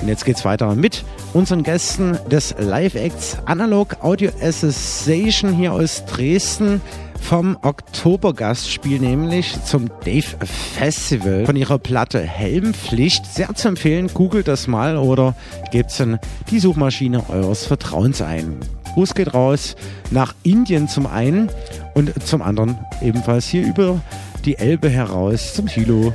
Und 0.00 0.06
jetzt 0.06 0.24
geht's 0.24 0.44
weiter 0.44 0.76
mit 0.76 1.04
unseren 1.34 1.64
Gästen 1.64 2.16
des 2.30 2.54
Live-Acts 2.56 3.38
Analog 3.46 3.96
Audio 4.00 4.30
Association 4.40 5.52
hier 5.52 5.72
aus 5.72 6.04
Dresden 6.06 6.80
vom 7.26 7.58
Oktobergastspiel, 7.60 9.00
nämlich 9.00 9.56
zum 9.64 9.88
Dave 10.04 10.36
Festival 10.44 11.44
von 11.44 11.56
ihrer 11.56 11.78
Platte 11.78 12.20
Helmpflicht. 12.20 13.26
Sehr 13.26 13.52
zu 13.52 13.66
empfehlen, 13.66 14.08
googelt 14.14 14.46
das 14.46 14.68
mal 14.68 14.96
oder 14.96 15.34
gebt's 15.72 15.98
in 15.98 16.20
die 16.50 16.60
Suchmaschine 16.60 17.28
eures 17.28 17.66
Vertrauens 17.66 18.22
ein. 18.22 18.60
Gruß 18.94 19.14
geht 19.14 19.34
raus 19.34 19.74
nach 20.12 20.36
Indien 20.44 20.86
zum 20.86 21.08
einen 21.08 21.50
und 21.94 22.12
zum 22.24 22.42
anderen 22.42 22.78
ebenfalls 23.02 23.46
hier 23.46 23.66
über 23.66 24.00
die 24.44 24.56
Elbe 24.58 24.88
heraus 24.88 25.52
zum 25.52 25.66
Thilo. 25.66 26.12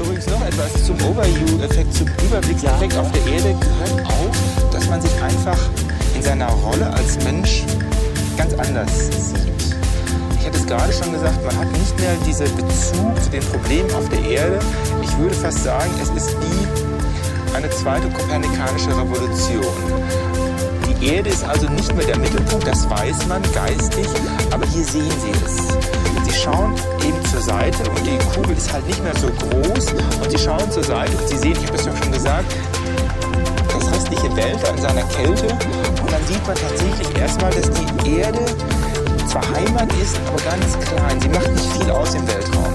Übrigens 0.00 0.26
noch 0.28 0.46
etwas 0.46 0.86
zum 0.86 0.96
Overview-Effekt, 0.96 1.92
zum 1.92 2.06
Überblickseffekt 2.26 2.96
auf 2.96 3.12
der 3.12 3.32
Erde 3.34 3.54
gehört 3.60 4.06
auch, 4.06 4.70
dass 4.72 4.88
man 4.88 5.02
sich 5.02 5.12
einfach 5.22 5.58
in 6.16 6.22
seiner 6.22 6.48
Rolle 6.48 6.90
als 6.90 7.22
Mensch 7.22 7.64
ganz 8.38 8.54
anders 8.54 9.08
sieht. 9.08 9.53
Ich 10.54 10.60
hatte 10.60 10.72
es 10.72 10.78
gerade 10.78 10.92
schon 10.92 11.12
gesagt, 11.12 11.44
man 11.44 11.58
hat 11.58 11.72
nicht 11.72 11.98
mehr 11.98 12.14
diesen 12.24 12.46
Bezug 12.56 13.22
zu 13.22 13.30
den 13.30 13.42
Problemen 13.42 13.92
auf 13.92 14.08
der 14.08 14.20
Erde. 14.20 14.58
Ich 15.02 15.18
würde 15.18 15.34
fast 15.34 15.64
sagen, 15.64 15.90
es 16.00 16.10
ist 16.10 16.36
wie 16.40 17.56
eine 17.56 17.68
zweite 17.70 18.08
kopernikanische 18.10 18.90
Revolution. 18.90 19.66
Die 20.88 21.06
Erde 21.08 21.30
ist 21.30 21.42
also 21.44 21.68
nicht 21.70 21.92
mehr 21.96 22.06
der 22.06 22.18
Mittelpunkt, 22.18 22.66
das 22.66 22.88
weiß 22.88 23.26
man 23.26 23.42
geistig, 23.52 24.06
aber 24.52 24.64
hier 24.66 24.84
sehen 24.84 25.10
Sie 25.10 25.32
es. 25.44 25.56
Sie 26.24 26.40
schauen 26.40 26.74
eben 27.04 27.24
zur 27.30 27.40
Seite 27.40 27.90
und 27.90 28.06
die 28.06 28.18
Kugel 28.34 28.56
ist 28.56 28.72
halt 28.72 28.86
nicht 28.86 29.02
mehr 29.02 29.16
so 29.16 29.26
groß 29.26 29.92
und 30.22 30.30
Sie 30.30 30.38
schauen 30.38 30.70
zur 30.70 30.84
Seite 30.84 31.16
und 31.16 31.28
Sie 31.28 31.36
sehen, 31.36 31.56
ich 31.60 31.66
habe 31.66 31.76
es 31.76 31.84
ja 31.84 31.96
schon 31.96 32.12
gesagt, 32.12 32.54
das 33.72 33.92
restliche 33.92 34.36
Weltall 34.36 34.76
in 34.76 34.82
seiner 34.82 35.02
Kälte 35.08 35.46
und 35.48 36.12
dann 36.12 36.24
sieht 36.28 36.46
man 36.46 36.56
tatsächlich 36.56 37.18
erstmal, 37.20 37.50
dass 37.50 37.70
die 37.70 38.18
Erde 38.18 38.38
zwar 39.34 39.56
Heimat 39.56 39.92
ist, 39.94 40.16
aber 40.28 40.40
ganz 40.42 40.78
klein. 40.78 41.20
Sie 41.20 41.28
macht 41.28 41.50
nicht 41.50 41.72
viel 41.72 41.90
aus 41.90 42.14
im 42.14 42.24
Weltraum. 42.28 42.74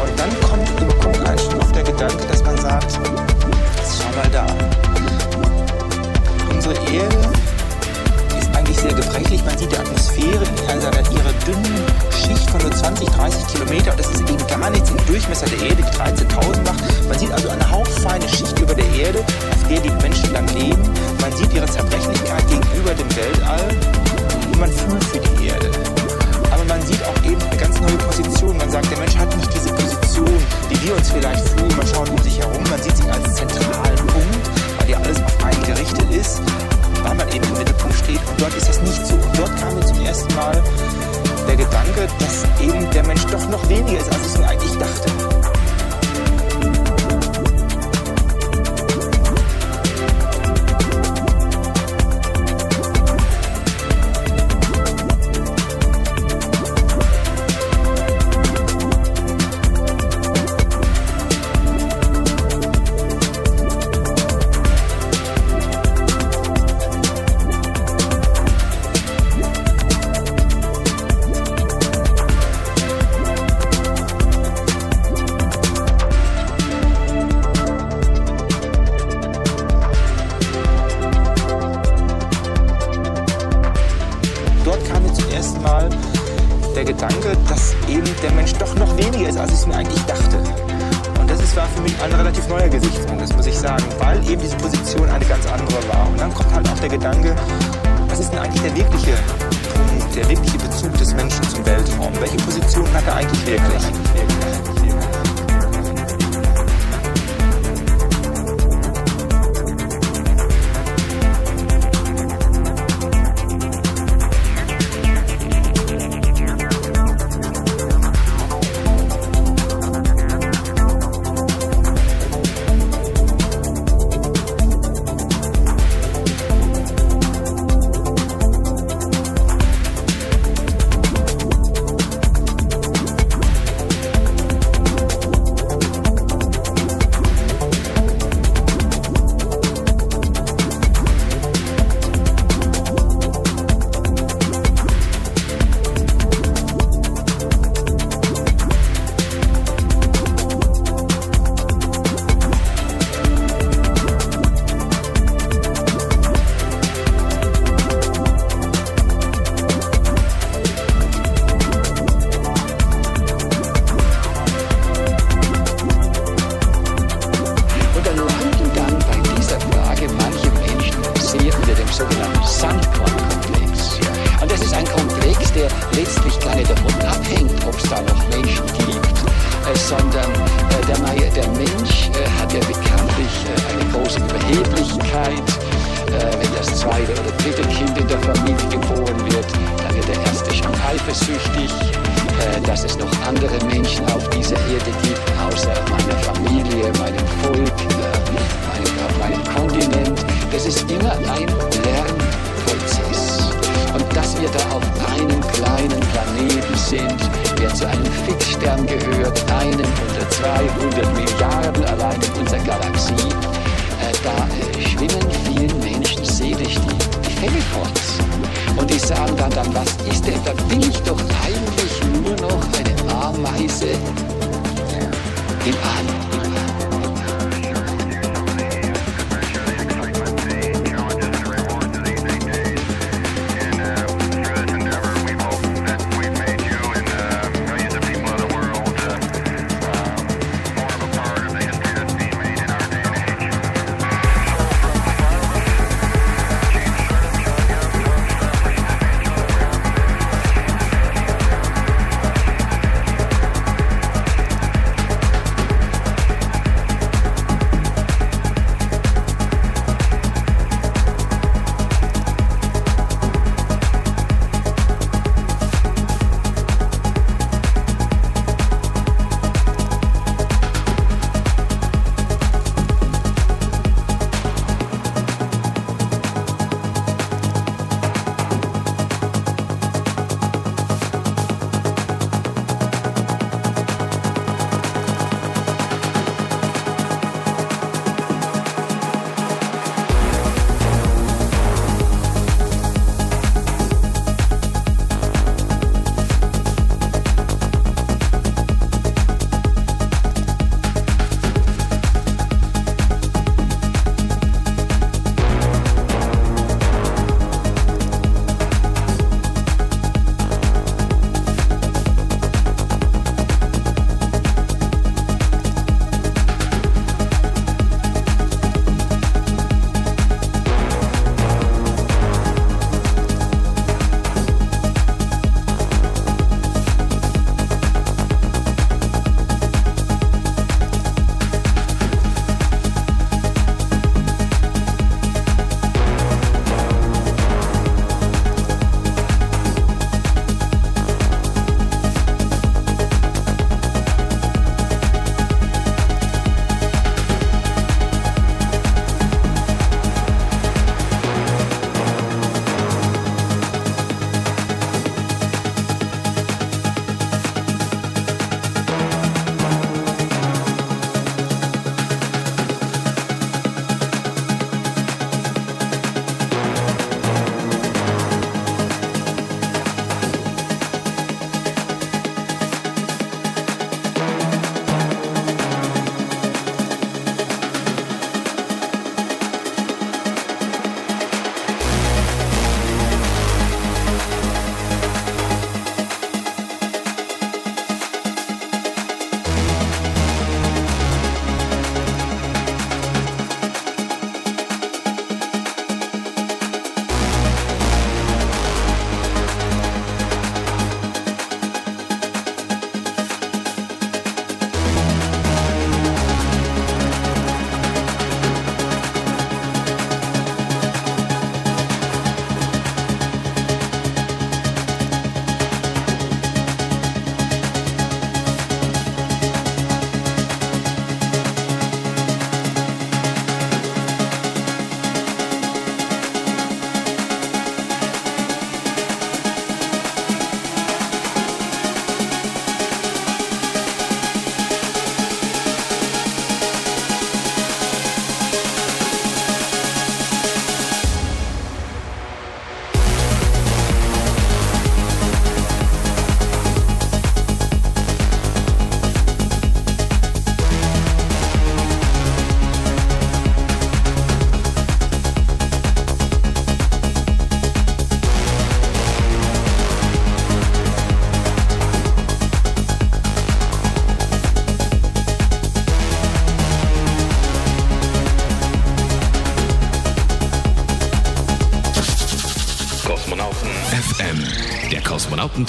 Und 0.00 0.18
dann 0.18 0.40
kommt, 0.40 0.80
überkommt 0.80 1.28
einen 1.28 1.38
schon 1.38 1.60
auf 1.60 1.72
der 1.72 1.82
Gedanke, 1.82 2.24
dass 2.30 2.42
man 2.42 2.56
sagt, 2.56 2.92
schau 2.92 4.16
mal 4.16 4.30
da. 4.32 4.46
Unsere 6.50 6.74
Erde 6.74 7.37
gebrechlich. 9.18 9.44
Man 9.44 9.58
sieht 9.58 9.72
die 9.72 9.76
Atmosphäre 9.76 10.44
einer 10.68 11.10
ihrer 11.10 11.32
dünnen 11.46 11.84
Schicht 12.10 12.50
von 12.50 12.60
nur 12.60 12.72
20, 12.72 13.08
30 13.08 13.46
Kilometer. 13.48 13.92
Das 13.96 14.06
ist 14.10 14.20
eben 14.20 14.46
gar 14.46 14.70
nichts 14.70 14.90
im 14.90 14.96
Durchmesser 15.06 15.46
der 15.46 15.68
Erde, 15.68 15.82
die 15.82 16.24
13.000 16.24 16.64
macht. 16.64 17.08
Man 17.08 17.18
sieht 17.18 17.32
also 17.32 17.48
eine 17.48 17.70
hauchfeine 17.70 18.28
Schicht 18.28 18.58
über 18.60 18.74
der 18.74 18.88
Erde, 18.94 19.20
auf 19.20 19.68
der 19.68 19.80
die 19.80 19.90
Menschen 20.02 20.32
dann 20.32 20.46
leben. 20.48 20.82
Man 21.20 21.32
sieht 21.36 21.52
ihre 21.52 21.66
Zerbrechlichkeit 21.66 22.46
gegenüber 22.48 22.94
dem 22.94 23.16
Weltall 23.16 23.68
und 24.52 24.60
man 24.60 24.70
fühlt 24.70 25.04
für 25.04 25.20
die 25.20 25.46
Erde. 25.46 25.70
Aber 26.50 26.64
man 26.64 26.80
sieht 26.82 27.02
auch 27.04 27.24
eben 27.24 27.42
eine 27.42 27.56
ganz 27.56 27.80
neue 27.80 27.98
Position. 27.98 28.56
Man 28.56 28.70
sagt, 28.70 28.90
der 28.90 28.98
Mensch 28.98 29.16
hat 29.16 29.36
nicht 29.36 29.52
diese 29.54 29.72
Position, 29.72 30.38
die 30.70 30.86
wir 30.86 30.96
uns 30.96 31.10
vielleicht 31.10 31.48
fühlen. 31.48 31.76
Man 31.76 31.86
schaut 31.86 32.08
um 32.08 32.18
sich 32.18 32.38
herum, 32.38 32.62
man 32.70 32.82
sieht 32.82 32.96
sich 32.96 33.10
als 33.12 33.34
zentralen 33.34 33.96
Punkt, 33.96 34.50
weil 34.78 34.90
ja 34.90 34.98
alles 34.98 35.22
auf 35.22 35.44
einen 35.44 35.62
gerichtet 35.64 36.10
ist, 36.10 36.40
weil 37.02 37.14
man 37.14 37.28
eben 37.28 37.44
im 37.44 37.58
Mittelpunkt 37.58 37.96
steht. 37.96 38.20
Und 38.28 38.40
dort 38.40 38.54
ist 38.54 38.68
das 38.68 38.80
nicht 38.80 39.06
so. 39.06 39.14
Und 39.14 39.38
dort 39.38 39.56
kam 39.60 39.74
mir 39.74 39.86
zum 39.86 40.00
ersten 40.04 40.34
Mal 40.34 40.62
der 41.46 41.56
Gedanke, 41.56 42.08
dass 42.18 42.44
eben 42.60 42.90
der 42.90 43.06
Mensch 43.06 43.24
doch 43.26 43.48
noch 43.48 43.68
weniger 43.68 43.98
ist, 43.98 44.12
als 44.12 44.34
ich 44.34 44.38
mir 44.38 44.48
eigentlich 44.48 44.78
dachte. 44.78 45.27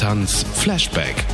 Kosmonautentanz 0.10 0.44
Flashback. 0.56 1.29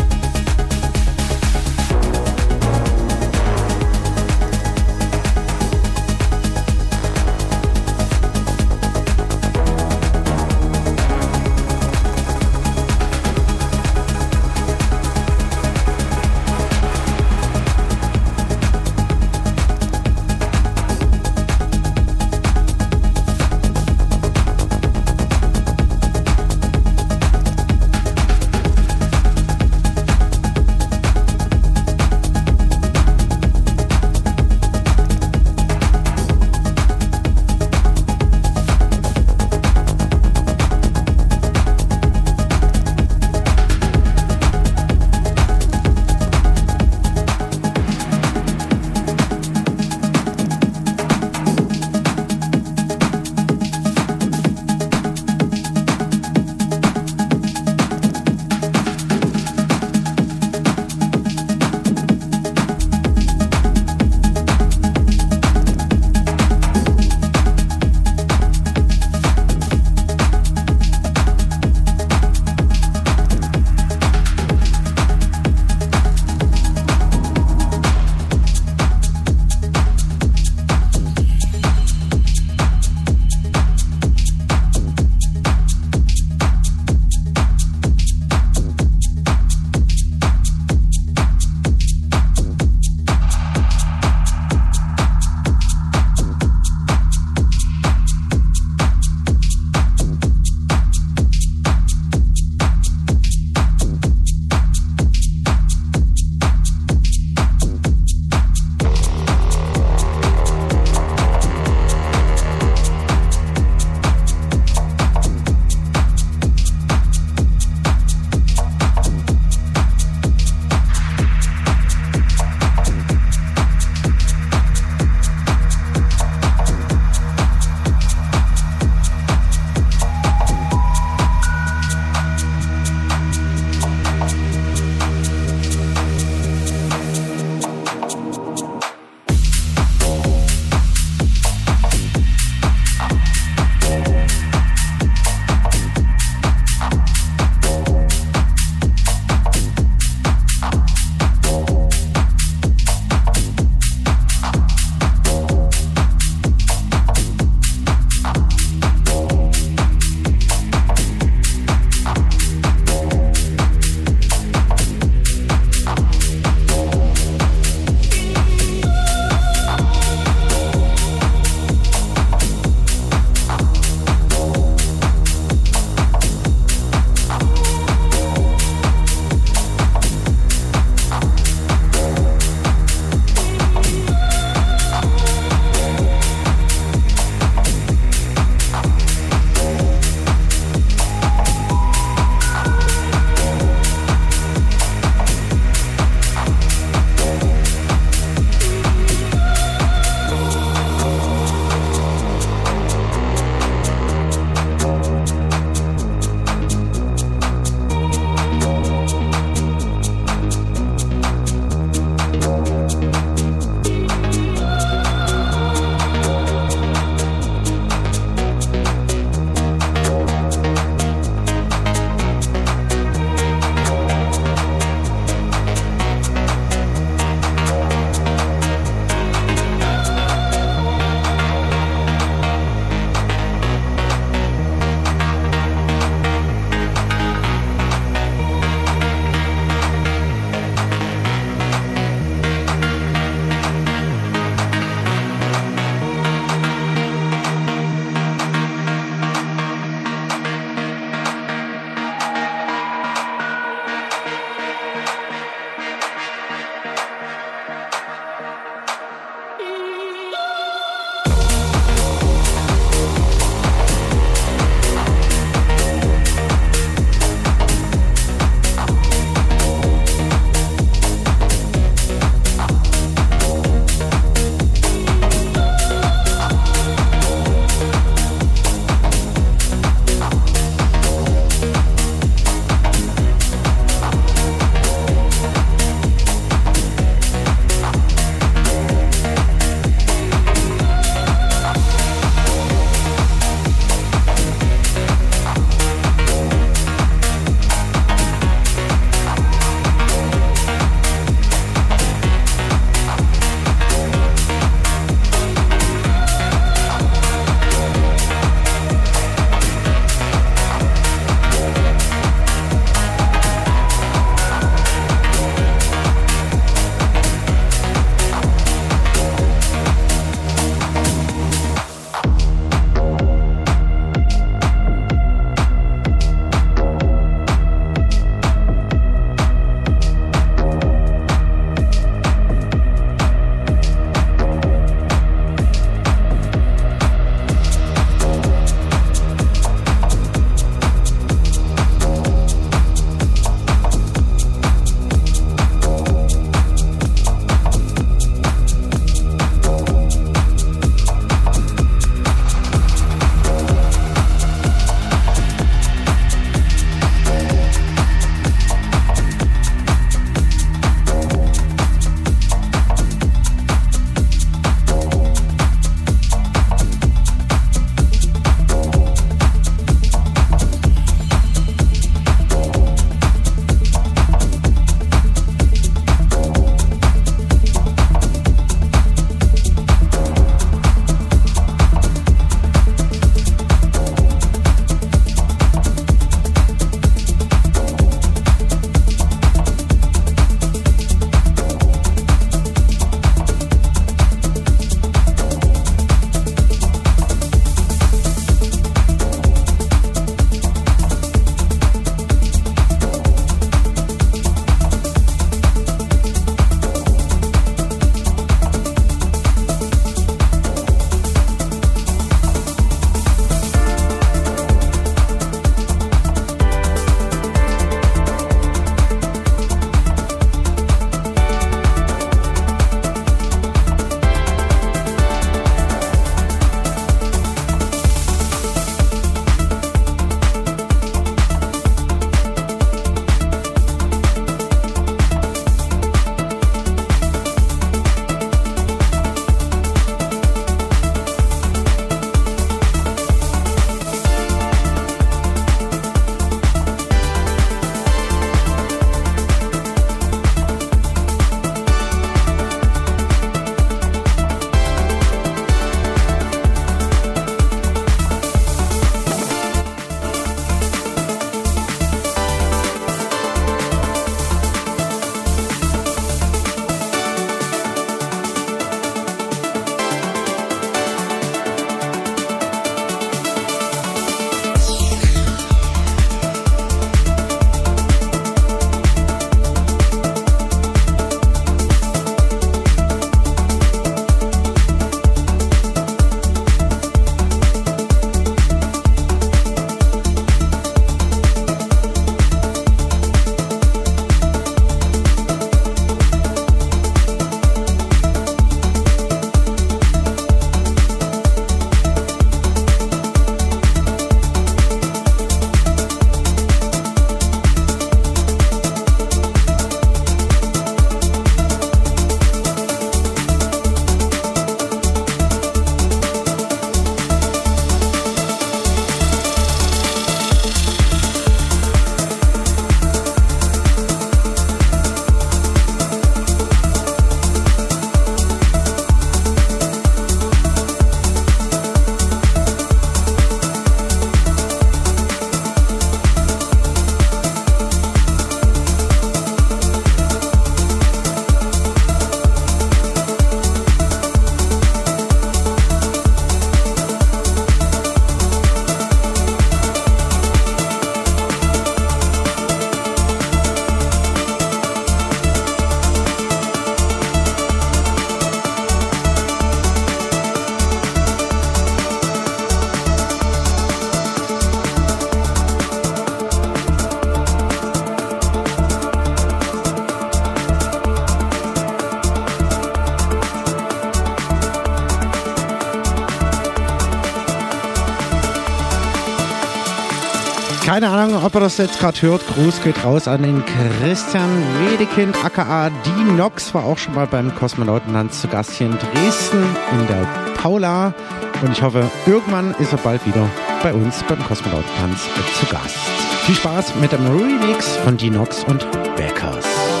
Ob 581.43 581.55
er 581.55 581.61
das 581.61 581.77
jetzt 581.77 581.99
gerade 581.99 582.21
hört. 582.21 582.41
Gruß 582.47 582.81
geht 582.83 583.03
raus 583.03 583.27
an 583.27 583.43
den 583.43 583.63
Christian 583.65 584.49
Wedekind, 584.79 585.35
aka 585.43 585.89
Die 585.89 586.23
Nox, 586.33 586.73
war 586.73 586.85
auch 586.85 586.97
schon 586.97 587.15
mal 587.15 587.27
beim 587.27 587.53
Kosmonautentanz 587.55 588.41
zu 588.41 588.47
Gast 588.47 588.71
hier 588.71 588.87
in 588.87 588.97
Dresden 588.97 589.63
in 589.91 590.07
der 590.07 590.27
Paula. 590.55 591.13
Und 591.61 591.71
ich 591.71 591.81
hoffe, 591.81 592.09
irgendwann 592.25 592.73
ist 592.79 592.91
er 592.91 592.97
bald 592.99 593.25
wieder 593.25 593.47
bei 593.83 593.93
uns 593.93 594.23
beim 594.23 594.43
Kosmonautentanz 594.43 595.21
zu 595.59 595.65
Gast. 595.67 595.97
Viel 596.45 596.55
Spaß 596.55 596.95
mit 596.95 597.11
dem 597.11 597.25
Remix 597.25 597.97
von 597.97 598.17
Die 598.17 598.29
Nox 598.29 598.63
und 598.63 598.87
Beckers. 599.15 600.00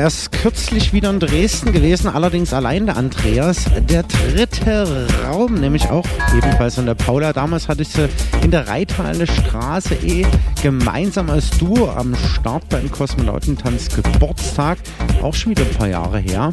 Er 0.00 0.06
ist 0.06 0.32
kürzlich 0.32 0.94
wieder 0.94 1.10
in 1.10 1.20
Dresden 1.20 1.72
gewesen, 1.72 2.08
allerdings 2.08 2.54
allein 2.54 2.86
der 2.86 2.96
Andreas. 2.96 3.66
Der 3.86 4.02
dritte 4.02 5.06
Raum, 5.26 5.56
nämlich 5.56 5.90
auch 5.90 6.06
ebenfalls 6.34 6.78
in 6.78 6.86
der 6.86 6.94
Paula. 6.94 7.34
Damals 7.34 7.68
hatte 7.68 7.82
ich 7.82 7.88
sie 7.88 8.08
in 8.42 8.50
der 8.50 8.66
Reithalle 8.66 9.26
Straße 9.26 9.96
E 9.96 10.24
gemeinsam 10.62 11.28
als 11.28 11.50
Duo 11.50 11.90
am 11.90 12.16
Start 12.16 12.66
beim 12.70 12.90
Kosmonautentanz 12.90 13.90
Geburtstag. 13.90 14.78
Auch 15.20 15.34
schon 15.34 15.50
wieder 15.50 15.64
ein 15.64 15.74
paar 15.74 15.88
Jahre 15.88 16.18
her. 16.18 16.48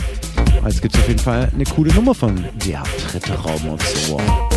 Also 0.61 0.82
gibt 0.82 0.95
es 0.95 1.02
auf 1.02 1.07
jeden 1.07 1.22
Fall 1.22 1.49
eine 1.53 1.64
coole 1.64 1.94
Nummer 1.94 2.14
von 2.14 2.44
der 2.65 2.84
dritte 3.10 3.32
Raum 3.32 3.69
aufs 3.69 4.10
Ohr. 4.10 4.57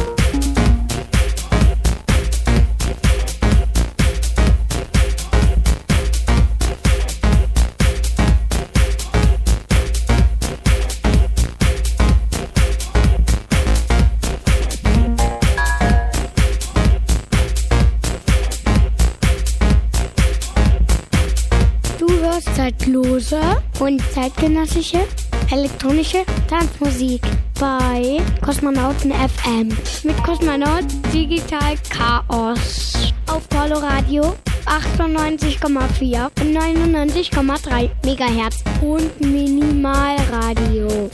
Und 23.80 24.00
zeitgenössische 24.12 25.00
elektronische 25.50 26.24
Tanzmusik 26.48 27.22
bei 27.58 28.20
Kosmonauten 28.40 29.12
FM 29.12 29.68
mit 30.04 30.22
Kosmonaut 30.22 30.84
Digital 31.12 31.76
Chaos 31.88 33.12
auf 33.26 33.48
Polo 33.48 33.78
Radio 33.78 34.34
98,4 34.66 36.24
und 36.40 36.56
99,3 36.56 37.90
Megahertz 38.04 38.62
und 38.82 39.20
Minimalradio. 39.20 41.10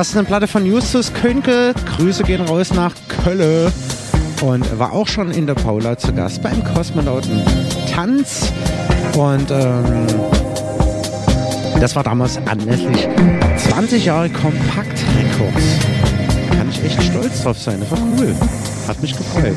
Das 0.00 0.08
ist 0.08 0.16
eine 0.16 0.26
Platte 0.26 0.48
von 0.48 0.64
Justus 0.64 1.12
Könke. 1.12 1.74
Grüße 1.94 2.22
gehen 2.22 2.40
raus 2.40 2.72
nach 2.72 2.94
Kölle. 3.22 3.70
Und 4.40 4.78
war 4.78 4.94
auch 4.94 5.06
schon 5.06 5.30
in 5.30 5.46
der 5.46 5.52
Paula 5.52 5.98
zu 5.98 6.10
Gast 6.14 6.40
beim 6.40 6.64
Kosmonauten 6.64 7.42
Tanz. 7.92 8.50
Und 9.14 9.50
ähm, 9.50 10.06
das 11.78 11.94
war 11.96 12.02
damals 12.02 12.38
anlässlich 12.46 13.08
20 13.58 14.06
Jahre 14.06 14.30
Kompakt 14.30 15.04
Records. 15.18 15.64
Kann 16.56 16.70
ich 16.70 16.82
echt 16.82 17.02
stolz 17.02 17.42
drauf 17.42 17.58
sein. 17.58 17.80
Das 17.80 17.90
war 17.90 17.98
cool. 18.16 18.34
Hat 18.88 19.02
mich 19.02 19.14
gefreut. 19.14 19.54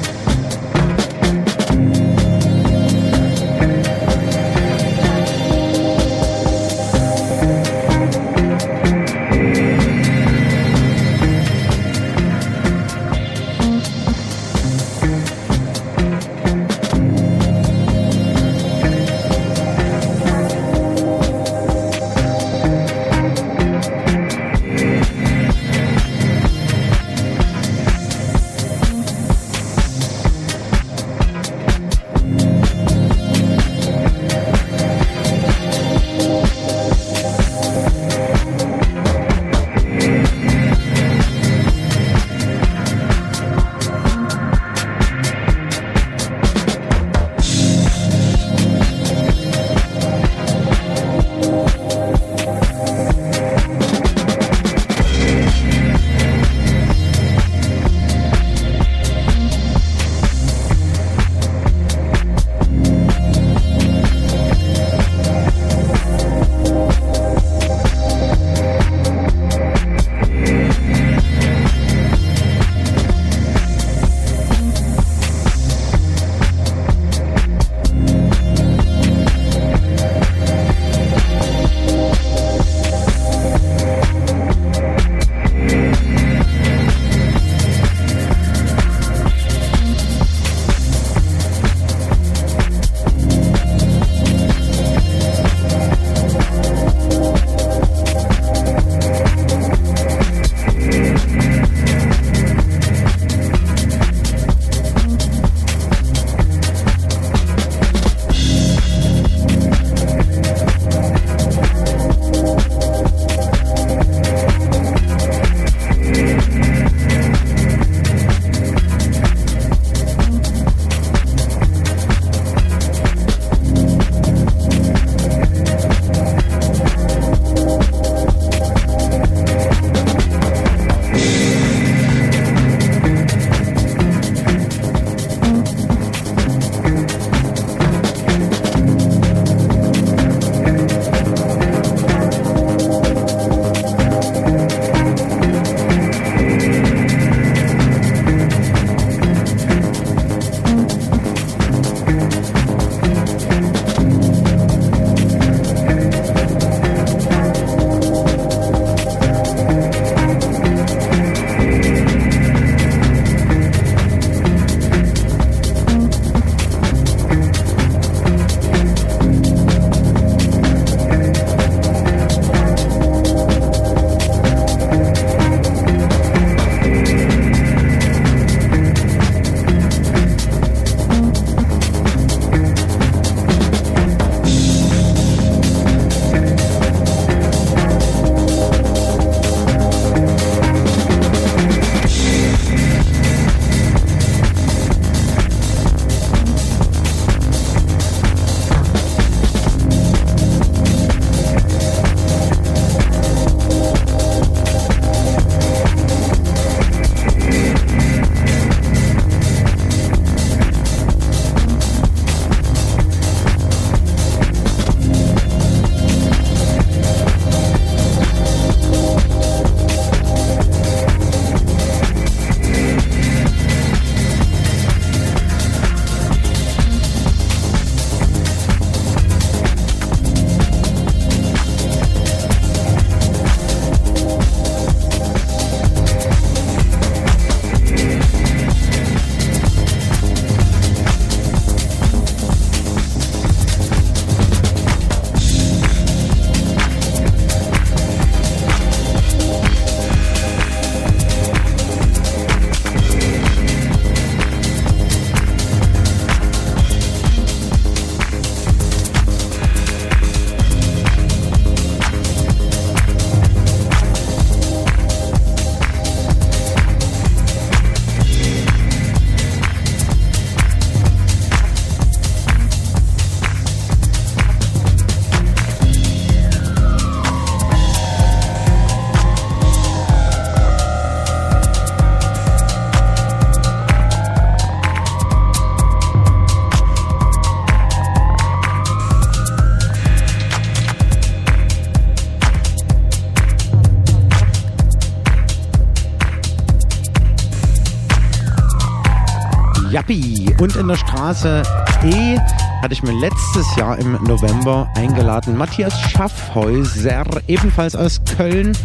Straße 301.24 301.64
E 302.04 302.38
hatte 302.82 302.92
ich 302.92 303.02
mir 303.02 303.14
letztes 303.14 303.66
Jahr 303.78 303.98
im 303.98 304.12
November 304.24 304.92
eingeladen 304.94 305.56
Matthias 305.56 305.98
Schaffhäuser, 305.98 307.24
ebenfalls 307.48 307.96
aus 307.96 308.20
Köln. 308.36 308.78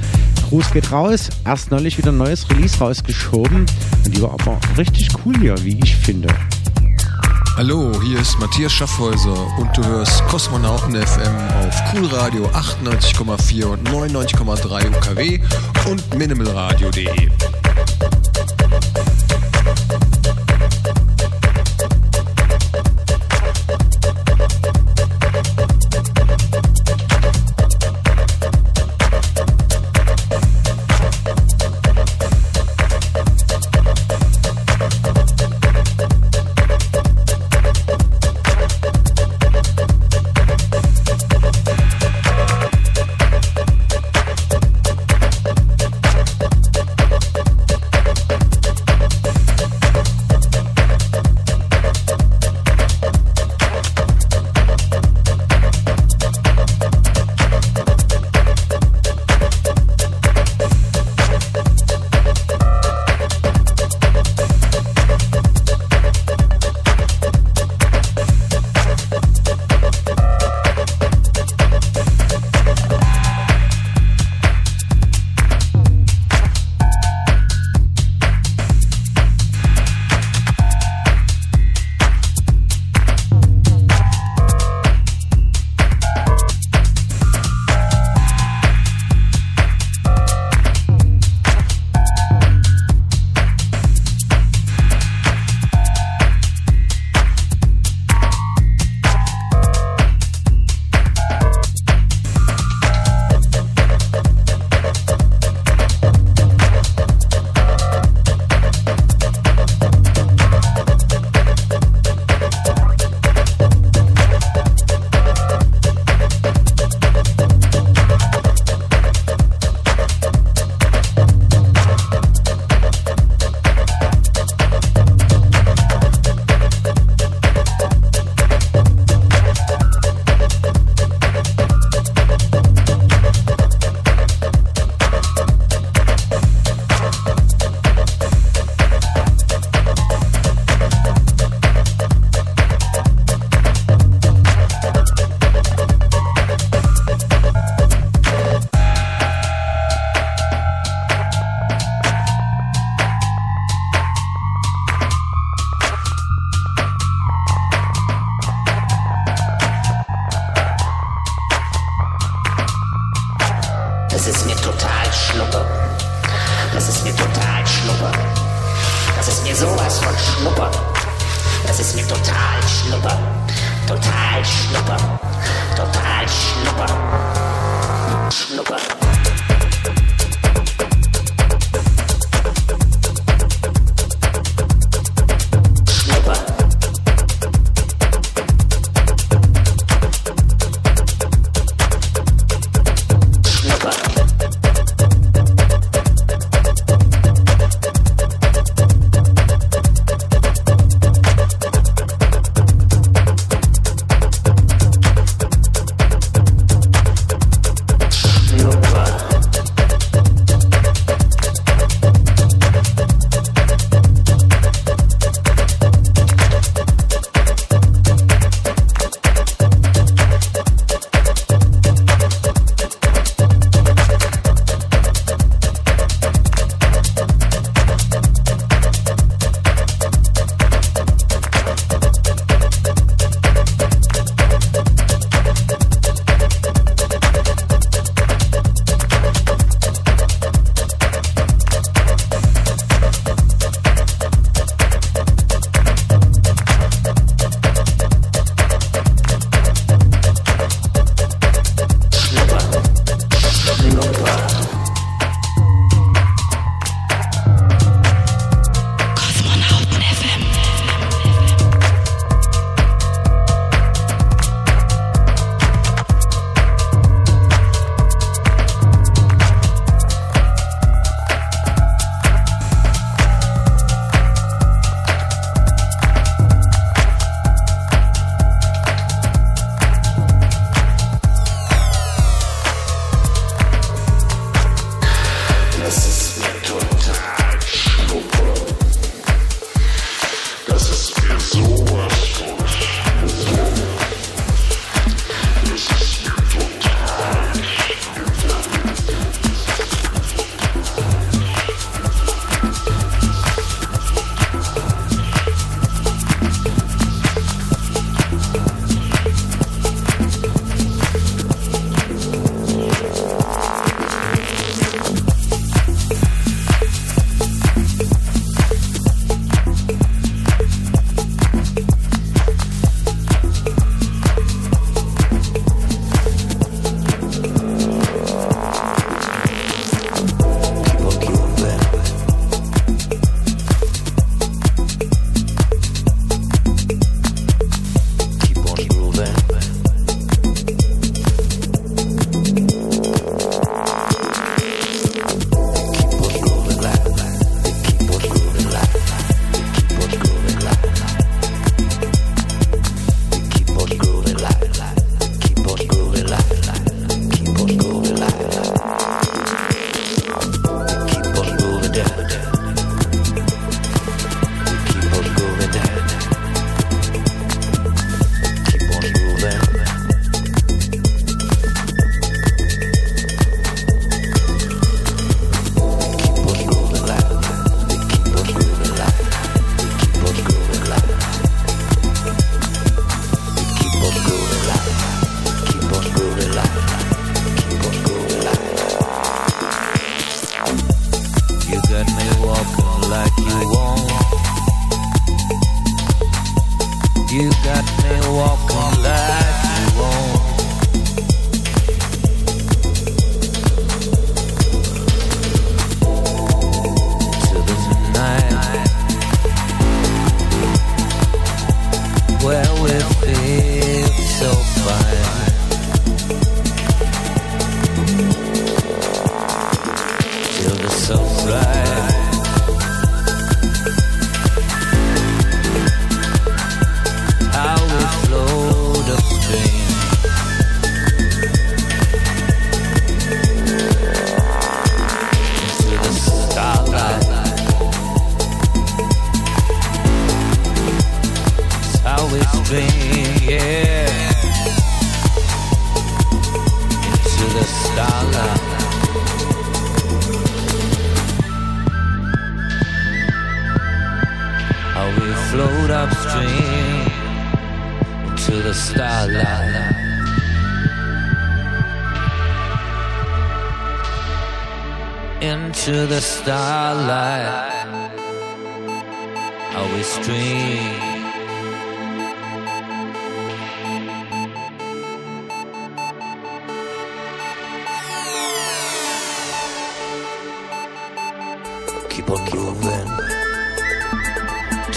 Gruß 0.49 0.71
geht 0.71 0.93
raus. 0.93 1.31
Erst 1.45 1.73
neulich 1.73 1.99
wieder 1.99 2.13
ein 2.13 2.17
neues 2.17 2.49
Release 2.49 2.79
rausgeschoben. 2.79 3.67
Und 4.05 4.17
die 4.17 4.23
war 4.23 4.35
aber 4.35 4.57
richtig 4.77 5.09
cool 5.25 5.37
hier, 5.37 5.57
wie 5.65 5.81
ich 5.83 5.97
finde. 5.97 6.29
Hallo, 7.57 7.91
hier 8.05 8.21
ist 8.21 8.39
Matthias 8.39 8.71
Schaffhäuser 8.71 9.59
und 9.59 9.77
du 9.77 9.85
hörst 9.85 10.25
Kosmonauten 10.29 10.95
FM 10.95 11.35
auf 11.67 11.91
Coolradio 11.91 12.47
98,4 12.51 13.65
und 13.65 13.89
99,3 13.89 14.97
UKW 14.97 15.41
und 15.91 16.15
minimalradio.de. 16.15 17.31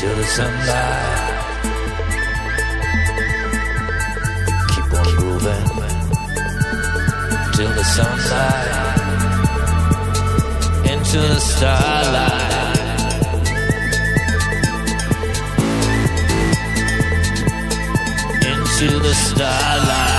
till 0.01 0.15
the 0.15 0.23
sunlight. 0.23 1.45
Keep 4.71 4.93
on 4.99 5.07
grooving 5.17 5.67
till 7.53 7.71
the 7.79 7.83
sunlight. 7.95 8.69
Into 10.91 11.19
the 11.33 11.39
starlight. 11.39 12.79
Into 18.51 18.99
the 19.05 19.13
starlight. 19.13 20.10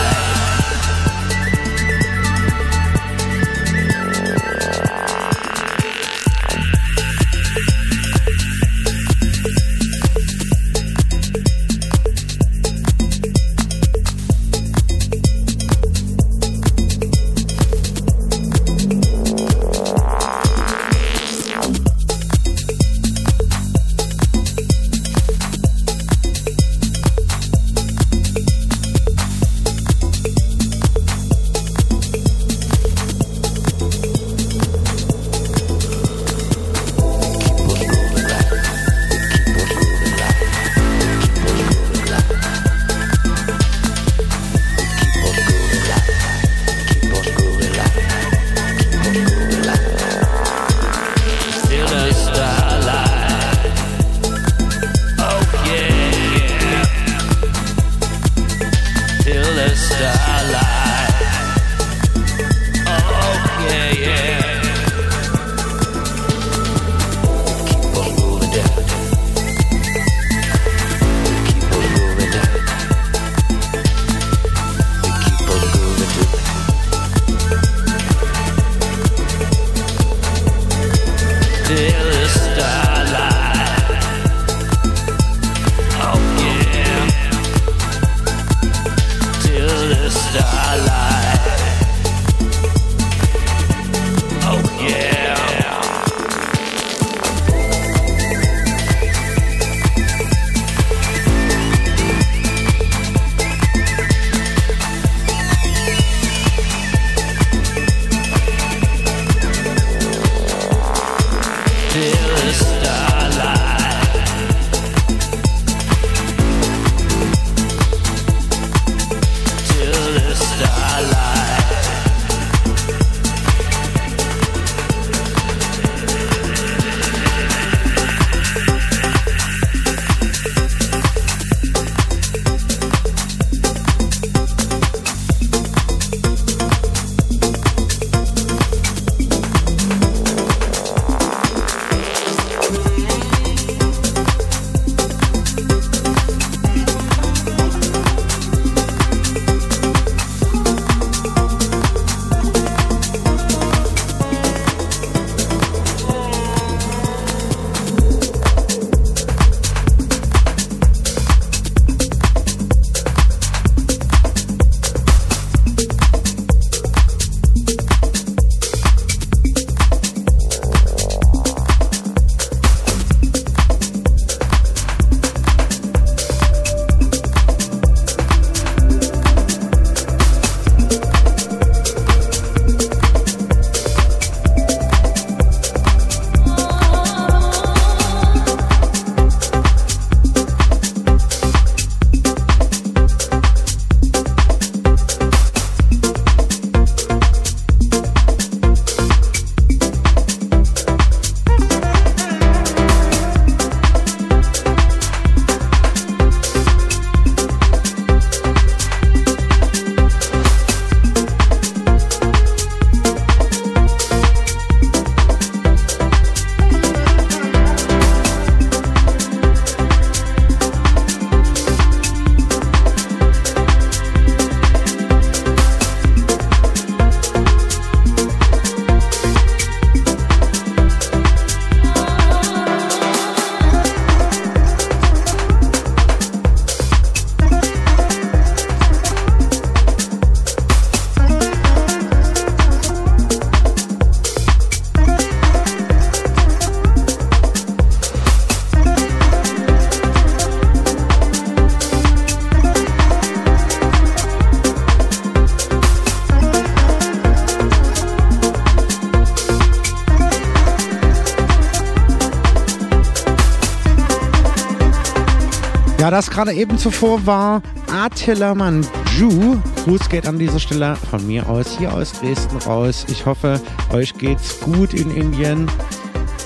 Gerade 266.33 266.55
eben 266.55 266.79
zuvor 266.79 267.27
war 267.27 267.63
Attila 267.93 268.55
Manju. 268.55 269.59
Gruß 269.85 270.09
geht 270.09 270.27
an 270.27 270.39
dieser 270.39 270.59
Stelle 270.59 270.97
von 270.97 271.27
mir 271.27 271.47
aus, 271.47 271.77
hier 271.77 271.93
aus 271.93 272.13
Dresden 272.13 272.57
raus. 272.57 273.05
Ich 273.11 273.27
hoffe, 273.27 273.61
euch 273.93 274.15
geht's 274.15 274.59
gut 274.61 274.95
in 274.95 275.15
Indien. 275.15 275.71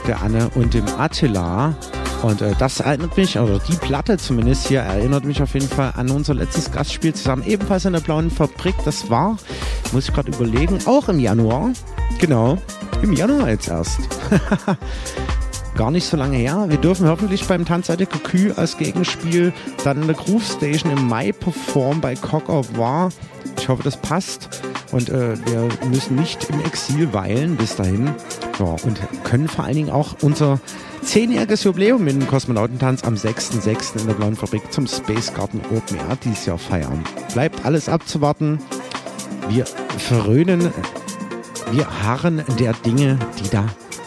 Der 0.09 0.21
Anne 0.23 0.51
und 0.57 0.75
dem 0.75 0.87
Attila. 0.99 1.77
Und 2.23 2.43
äh, 2.43 2.55
das 2.59 2.81
erinnert 2.81 3.17
mich, 3.17 3.39
oder 3.39 3.61
die 3.61 3.77
Platte 3.77 4.17
zumindest 4.19 4.67
hier, 4.67 4.81
erinnert 4.81 5.25
mich 5.25 5.41
auf 5.41 5.55
jeden 5.55 5.69
Fall 5.69 5.93
an 5.97 6.11
unser 6.11 6.35
letztes 6.35 6.73
Gastspiel 6.73 7.15
zusammen, 7.15 7.45
ebenfalls 7.47 7.85
in 7.85 7.93
der 7.93 8.01
Blauen 8.01 8.31
Fabrik. 8.31 8.75
Das 8.85 9.09
war, 9.09 9.37
muss 9.93 10.09
ich 10.09 10.15
gerade 10.15 10.33
überlegen, 10.33 10.79
auch 10.87 11.09
im 11.09 11.21
Januar. 11.21 11.71
Genau, 12.19 12.59
im 13.03 13.13
Januar 13.13 13.51
jetzt 13.51 13.69
erst. 13.69 14.01
Gar 15.77 15.91
nicht 15.91 16.07
so 16.07 16.17
lange 16.17 16.39
her. 16.39 16.65
Wir 16.69 16.79
dürfen 16.79 17.07
hoffentlich 17.07 17.47
beim 17.47 17.67
Tanzseite 17.67 18.07
Cocu 18.07 18.53
als 18.57 18.79
Gegenspiel 18.79 19.53
dann 19.85 20.01
in 20.01 20.07
der 20.07 20.17
Groove 20.17 20.43
Station 20.43 20.91
im 20.91 21.07
Mai 21.07 21.33
performen 21.33 22.01
bei 22.01 22.15
Cock 22.15 22.49
of 22.49 22.79
War. 22.79 23.11
Ich 23.59 23.69
hoffe, 23.69 23.83
das 23.83 23.99
passt. 23.99 24.63
Und 24.93 25.11
äh, 25.11 25.37
wir 25.47 25.69
müssen 25.91 26.17
nicht 26.17 26.49
im 26.49 26.61
Exil 26.65 27.13
weilen 27.13 27.57
bis 27.57 27.77
dahin. 27.77 28.11
Ja, 28.59 28.77
und 28.85 28.99
können 29.25 29.49
vor 29.49 29.67
allen 29.67 29.75
Dingen 29.75 29.91
auch 29.91 30.17
unser 30.23 30.61
zehnjähriges 31.03 31.65
Jubiläum 31.65 32.05
mit 32.05 32.15
dem 32.15 32.27
Kosmonautentanz 32.27 33.05
am 33.05 33.15
6.6. 33.15 34.01
in 34.01 34.07
der 34.07 34.15
Blauen 34.15 34.35
Fabrik 34.35 34.73
zum 34.73 34.87
Space 34.87 35.35
Garden 35.35 35.61
Open 35.77 35.99
Air 35.99 36.17
dieses 36.25 36.47
Jahr 36.47 36.59
feiern. 36.59 37.05
Bleibt 37.35 37.67
alles 37.67 37.91
abzuwarten. 37.91 38.61
Wir 39.51 39.67
verröhnen, 39.99 40.73
wir 41.71 42.03
harren 42.03 42.43
der 42.59 42.73
Dinge, 42.73 43.19
die 43.39 43.51
da 43.51 43.67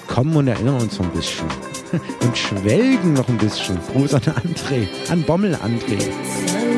kommen 0.09 0.35
und 0.35 0.47
erinnern 0.47 0.81
uns 0.81 0.95
so 0.95 1.03
ein 1.03 1.11
bisschen. 1.11 1.47
Und 2.21 2.37
schwelgen 2.37 3.13
noch 3.13 3.27
ein 3.29 3.37
bisschen. 3.37 3.79
Gruß 3.91 4.13
an 4.13 4.21
André, 4.21 4.87
an 5.09 5.23
Bommel 5.23 5.55
André. 5.55 6.68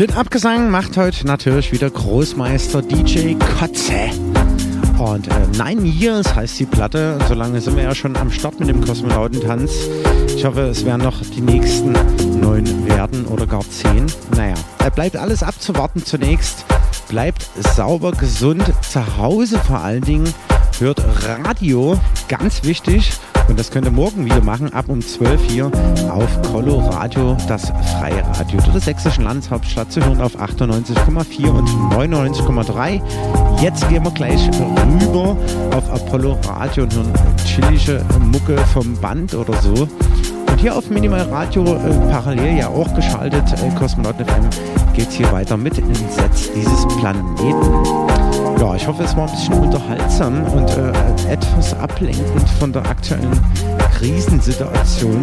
Den 0.00 0.14
Abgesang 0.14 0.70
macht 0.70 0.96
heute 0.96 1.26
natürlich 1.26 1.72
wieder 1.72 1.90
Großmeister 1.90 2.80
DJ 2.80 3.34
Kotze. 3.58 4.08
Und 4.98 5.28
äh, 5.28 5.62
Nine 5.62 5.86
Years 5.86 6.34
heißt 6.34 6.58
die 6.58 6.64
Platte. 6.64 7.18
So 7.28 7.34
lange 7.34 7.60
sind 7.60 7.76
wir 7.76 7.82
ja 7.82 7.94
schon 7.94 8.16
am 8.16 8.30
Start 8.30 8.58
mit 8.60 8.70
dem 8.70 8.82
Kosmonautentanz. 8.82 9.70
Ich 10.34 10.42
hoffe, 10.46 10.62
es 10.62 10.86
werden 10.86 11.02
noch 11.02 11.20
die 11.20 11.42
nächsten 11.42 11.92
neun 12.40 12.88
werden 12.88 13.26
oder 13.26 13.46
gar 13.46 13.60
zehn. 13.60 14.06
Naja, 14.34 14.54
äh, 14.82 14.90
bleibt 14.90 15.18
alles 15.18 15.42
abzuwarten 15.42 16.02
zunächst. 16.02 16.64
Bleibt 17.10 17.50
sauber, 17.76 18.12
gesund, 18.12 18.72
zu 18.80 19.18
Hause 19.18 19.58
vor 19.58 19.80
allen 19.80 20.00
Dingen. 20.00 20.32
Hört 20.78 21.02
Radio, 21.44 22.00
ganz 22.26 22.64
wichtig. 22.64 23.12
Und 23.50 23.58
das 23.58 23.72
könnt 23.72 23.84
ihr 23.84 23.90
morgen 23.90 24.24
wieder 24.24 24.40
machen, 24.42 24.72
ab 24.72 24.84
um 24.86 25.02
12 25.02 25.42
hier 25.50 25.72
auf 26.08 26.42
Coloradio, 26.52 27.36
das 27.48 27.72
freie 27.98 28.24
Radio 28.38 28.60
der 28.72 28.80
sächsischen 28.80 29.24
Landeshauptstadt 29.24 29.90
zu 29.90 30.00
hören 30.00 30.20
auf 30.20 30.40
98,4 30.40 31.48
und 31.48 31.68
99,3. 31.92 33.02
Jetzt 33.60 33.88
gehen 33.88 34.04
wir 34.04 34.12
gleich 34.12 34.48
rüber 34.48 35.36
auf 35.74 35.90
Apollo 35.90 36.38
Radio 36.46 36.84
und 36.84 36.94
hören 36.94 37.12
chillige 37.44 38.04
Mucke 38.20 38.56
vom 38.72 38.94
Band 39.00 39.34
oder 39.34 39.60
so. 39.60 39.74
Und 39.74 40.60
hier 40.60 40.76
auf 40.76 40.88
Minimal 40.88 41.22
Radio, 41.22 41.64
äh, 41.74 41.90
parallel 42.08 42.56
ja 42.56 42.68
auch 42.68 42.94
geschaltet, 42.94 43.44
äh, 43.52 43.76
Kosmonauten 43.76 44.26
FM, 44.26 44.48
geht's 44.94 45.14
hier 45.14 45.30
weiter 45.32 45.56
mit 45.56 45.76
den 45.76 45.92
Sets 45.92 46.52
dieses 46.54 46.86
Planeten. 46.98 48.09
Ja, 48.60 48.74
ich 48.74 48.86
hoffe, 48.86 49.04
es 49.04 49.16
war 49.16 49.26
ein 49.26 49.30
bisschen 49.30 49.54
unterhaltsam 49.54 50.44
und 50.52 50.68
äh, 50.76 51.32
etwas 51.32 51.72
ablenkend 51.78 52.46
von 52.58 52.70
der 52.70 52.84
aktuellen 52.84 53.40
Krisensituation. 53.94 55.22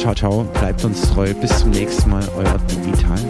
Ciao, 0.00 0.12
ciao, 0.16 0.42
bleibt 0.54 0.84
uns 0.84 1.00
treu. 1.02 1.32
Bis 1.32 1.56
zum 1.60 1.70
nächsten 1.70 2.10
Mal, 2.10 2.24
euer 2.36 2.58
Digital 2.68 3.29